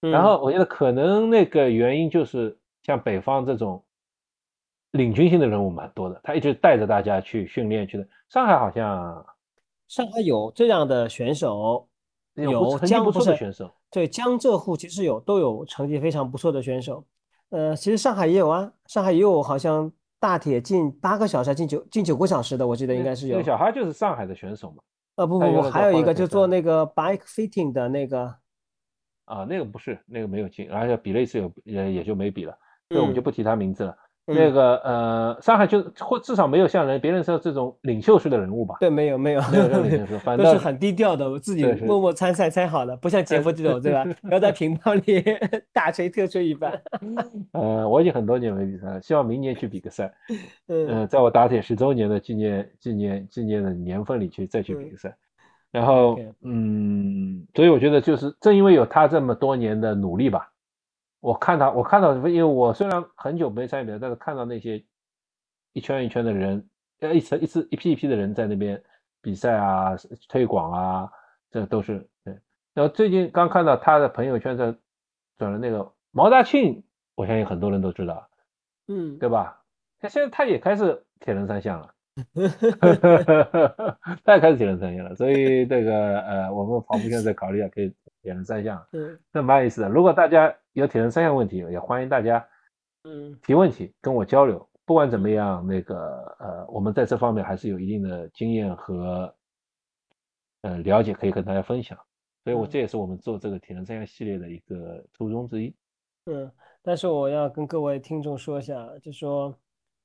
[0.00, 3.82] 的，然后我觉得可能那个原因就是像北方这种
[4.92, 8.06] 领军性的人物蛮多的，他一直带着大家去训练去的。
[8.28, 9.26] 上海好像，
[9.88, 11.88] 上海有这样的选手，
[12.34, 17.04] 有江不错的选手，对江浙沪其实有都有成绩非常不错的选手。
[17.48, 19.90] 呃，其实上海也有啊，上海也有好像
[20.20, 23.36] 大铁进八个小时进九进九个小时的，我记得应该是有。
[23.36, 24.82] 那小孩就是上海的选手嘛。
[25.20, 28.34] 呃不不不，还有一个就做那个 bike fitting 的那个，
[29.26, 32.56] 啊那个不是那个没有进，而且比了一次有也也就没比了，
[32.88, 33.94] 所以我们就不提他名字了。
[34.34, 38.76] 那个呃上海就或至少没有像人别人说这种领袖式的人物吧？
[38.80, 44.04] 对，没有没有，没有领袖 式，反正都是很低调的，我自己默默参赛参好了，不像杰夫这种对吧？
[44.30, 45.24] 要在频道里
[45.72, 46.80] 大吹特吹一番。
[47.52, 50.12] 呃，我已经很多年没比赛了，希望明年去比个赛。
[50.68, 55.16] 嗯，在我打铁十周年的纪念纪念纪念的年份里去再去比个赛。
[55.72, 60.50] 然后嗯，所以我觉得就是正因为有他这么多年的努力吧。
[61.20, 64.82] 我看他，我看到，因为我虽然很久没参与比赛，但是看到那些
[65.72, 66.68] 一圈一圈的人，
[67.00, 68.82] 呃，一层一次一批一批的人在那边
[69.20, 69.94] 比赛啊、
[70.28, 71.12] 推广啊，
[71.50, 72.34] 这都是对。
[72.72, 74.74] 然后最近刚看到他的朋友圈在
[75.36, 76.82] 转了那个毛大庆，
[77.14, 78.28] 我相信很多人都知道，
[78.88, 79.62] 嗯，对吧？
[80.00, 81.94] 他现在他也开始铁人三项了
[84.24, 89.88] 他也开始铁人三项了，所以这个呃，我们跑步圈在考虑下可以铁人三项，嗯，这蛮有意思的。
[89.88, 92.46] 如果大家有铁人三项问题，也欢迎大家，
[93.04, 94.66] 嗯，提问题跟我交流。
[94.84, 99.32] 不管怎么样，那个呃，我们在这方面还是有一定的经验和
[100.62, 101.96] 呃了解，可以跟大家分享。
[102.42, 105.74] 所以，我这也是我们做这个铁人三项系列的一个初衷之一。
[106.26, 106.50] 嗯，
[106.82, 109.54] 但是我要跟各位听众说一下，就说，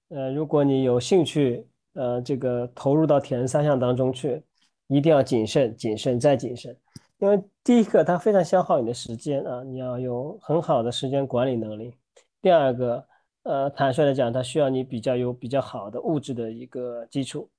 [0.09, 4.43] 呃，如果你有兴趣，呃，这个投入到铁人三项当中去，
[4.87, 6.77] 一定要谨慎、谨慎再谨慎。
[7.19, 11.95] 因为第一个，它非常消耗你的时间啊，你要有很好的时间管理能力。
[12.41, 13.05] 第二个，
[13.43, 17.49] 呃，坦率的讲，它需要你比较有比较好的物质的一个基础。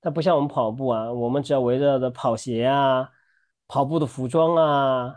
[0.00, 3.08] 它不像我们跑步啊，我们只要围绕着跑鞋啊、
[3.68, 5.14] 跑步的服装啊、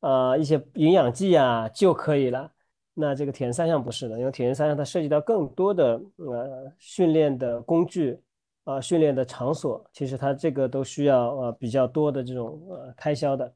[0.00, 2.50] 呃一些营养剂啊就可以了。
[2.94, 8.22] 那这个铁人三项不是的，因为铁人三项它涉及到更多的呃训练的工具。
[8.70, 13.52] 啊，训练的场所其实它这个都需要呃比较多的这种呃开销的，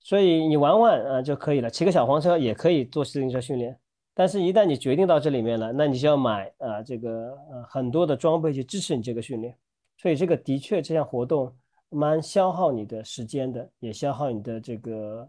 [0.00, 3.78] 所以你玩玩啊就可以了，骑个小黄车也可以做自行车训练。
[4.14, 9.56] 但是，一旦你决定到这里面了，那你就要买啊这个呃很多的装备去支持你这个训练。
[9.96, 11.50] 所以，这个的确这项活动
[11.88, 15.26] 蛮消耗你的时间的，也消耗你的这个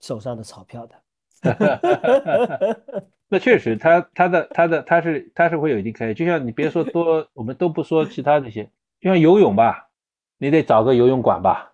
[0.00, 0.94] 手上的钞票的。
[3.32, 8.64] 那确实，他他的他的他是他是会有一定开销，就像你别说多，我们都不说其他那些，
[9.00, 9.88] 就像游泳吧，
[10.36, 11.72] 你得找个游泳馆吧，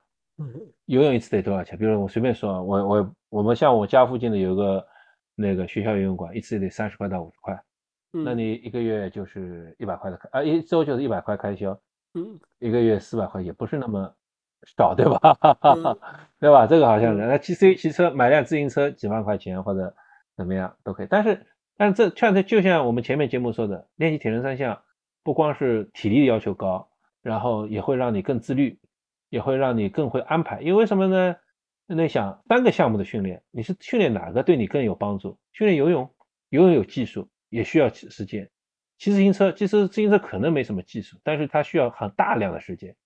[0.85, 1.79] 游泳一次得多少钱？
[1.79, 4.87] 比如我随便说，我我我们像我家附近的有个
[5.35, 7.59] 那个学校游泳馆，一次得三十块到五十块，
[8.11, 11.81] 那你一个月就是一百块的开，啊一周就是一百块开销，
[12.13, 14.15] 嗯，一个月四百块也不是那么
[14.77, 15.19] 少，对吧？
[16.39, 16.67] 对吧？
[16.67, 19.95] 这个好像那骑车骑车买辆自行车几万块钱或者。
[20.37, 24.83] 怎么样都可以，但是但是这确实就像我们前面节目说的，练习铁人三项
[25.23, 26.89] 不光是体力要求高，
[27.23, 28.79] 然后也会让你更自律，
[29.29, 30.61] 也会让你更会安排。
[30.61, 31.37] 因为什么呢？
[31.89, 35.39] 那想三个项目的训练，你是训练哪个对你更有帮助？
[35.53, 36.11] 训练游泳，
[36.49, 38.51] 游泳有技术，也需要时间。
[38.99, 42.97] 骑自行车，其实自行车可能没什么技术，但是它需要很大量的时间。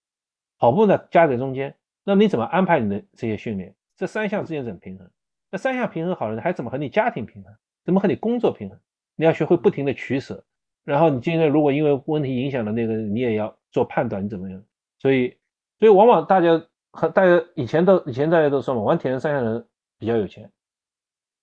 [0.59, 3.75] 跑步呢夹在中间，那你怎么安排你的这些训练？
[3.97, 5.11] 这三项之间怎么平衡？
[5.51, 7.53] 那三项平衡好了，还怎么和你家庭平衡？
[7.85, 8.79] 怎么和你工作平衡？
[9.17, 10.45] 你要学会不停的取舍。
[10.85, 14.63] 然后你今天如果因为问题影响了那个，你也要做判断，你怎么样？
[14.99, 15.37] 所以，
[15.79, 19.67] 所以往往大家和大家以前都以前大家都说嘛，玩铁人三项的人
[19.99, 20.51] 比较有钱。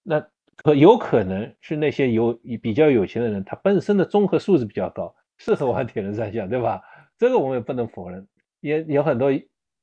[0.04, 6.82] 那可有可能是那些有比较有钱的人，他本身的综合素质比较高，适合玩铁人三项，对吧？
[7.18, 8.28] 这个我们也不能否认。
[8.62, 9.32] 也有很多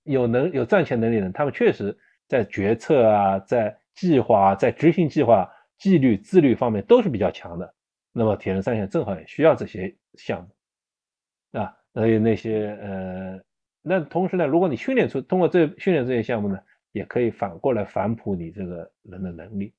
[0.02, 1.96] 有能有赚钱能力的人，他们确实
[2.26, 7.74] 在决策啊，在计划、在执行计划、纪律、自律方面都是比较强的。
[8.12, 13.40] 那么铁人三项正好也需要这些项目，啊，还有那些呃，
[13.82, 16.58] 那同时呢，如果你训练出通过这训练这些项目呢，
[16.92, 19.74] 也可以反过来反哺你这个人的能力，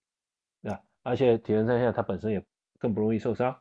[0.62, 0.82] 对吧？
[1.04, 2.44] 而且铁人三项它本身也
[2.78, 3.56] 更不容易受伤，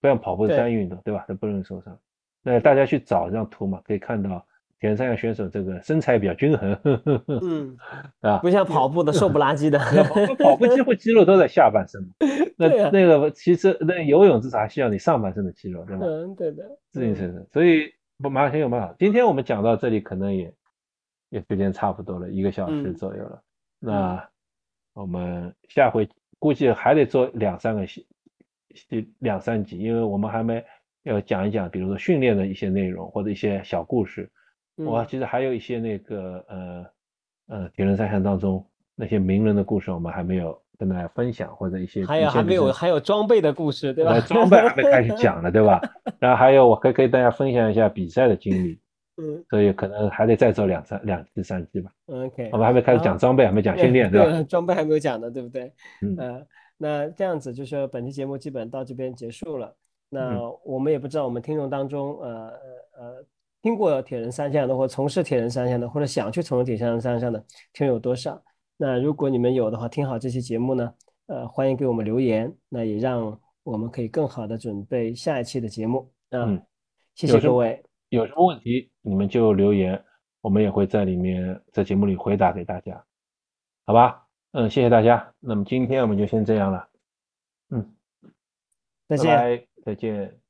[0.00, 1.24] 不像跑步是单一运动，对吧？
[1.26, 1.98] 它不容易受伤。
[2.42, 4.46] 那大家去找一张图嘛，可以看到。
[4.82, 6.76] 铁人三项选手这个身材比较均衡，
[7.40, 7.76] 嗯，
[8.20, 9.78] 啊，不像跑步的瘦不拉几的，
[10.42, 12.02] 跑步几乎肌肉都在下半身，
[12.58, 16.04] 那那个其实那游泳至少需要你上半身的肌肉，对吧？
[16.04, 18.92] 嗯，对的，自行车，所以不马上有蛮好。
[18.98, 20.52] 今天我们讲到这里，可能也
[21.28, 23.40] 也时间差不多了，一个小时左右了。
[23.78, 24.28] 那
[24.94, 26.08] 我们下回
[26.40, 28.04] 估计还得做两三个系，
[29.20, 30.64] 两三集，因为我们还没
[31.04, 34.28] 要讲一讲，比如说训练的一些内容或者一些小故事。
[34.84, 36.86] 我其实还有一些那个呃
[37.48, 38.64] 呃铁人三项当中
[38.94, 44.20] 那些名人的故事，我们还没有跟大家分享，或者一些还有还没有还有装备的故事，对吧？
[44.20, 45.80] 装备还没开始讲呢，对吧？
[46.18, 48.78] 然后还有我可以跟大家分享一下比赛的经历，
[49.22, 51.90] 嗯，所以可能还得再做两三两至三期吧。
[52.06, 54.42] OK，我们还没开始讲装备，还没讲训练， 对吧？
[54.44, 55.72] 装备还没有讲呢，对不对？
[56.02, 59.74] 嗯，那这样子就是本期节目基本到这边结束了。
[60.10, 62.52] 那我们也不知道我们听众当中，呃
[62.98, 63.24] 呃。
[63.62, 67.42] 听过铁人三项的，或从事铁人三项的，或者想去从事铁人三项的，
[67.72, 68.42] 听友多少？
[68.76, 70.92] 那如果你们有的话，听好这期节目呢，
[71.26, 76.12] 呃，欢迎给我们留言，那也让我们可以更好的准备下一期的节目。
[76.30, 76.60] 嗯，
[77.14, 77.80] 谢谢各位。
[78.08, 80.04] 有什么问题你们就留言，
[80.40, 83.04] 我们也会在里面在节目里回答给大家，
[83.86, 84.26] 好吧？
[84.50, 85.32] 嗯，谢谢大家。
[85.38, 86.88] 那么今天我们就先这样了。
[87.70, 87.94] 嗯，
[89.08, 90.41] 再见，再见。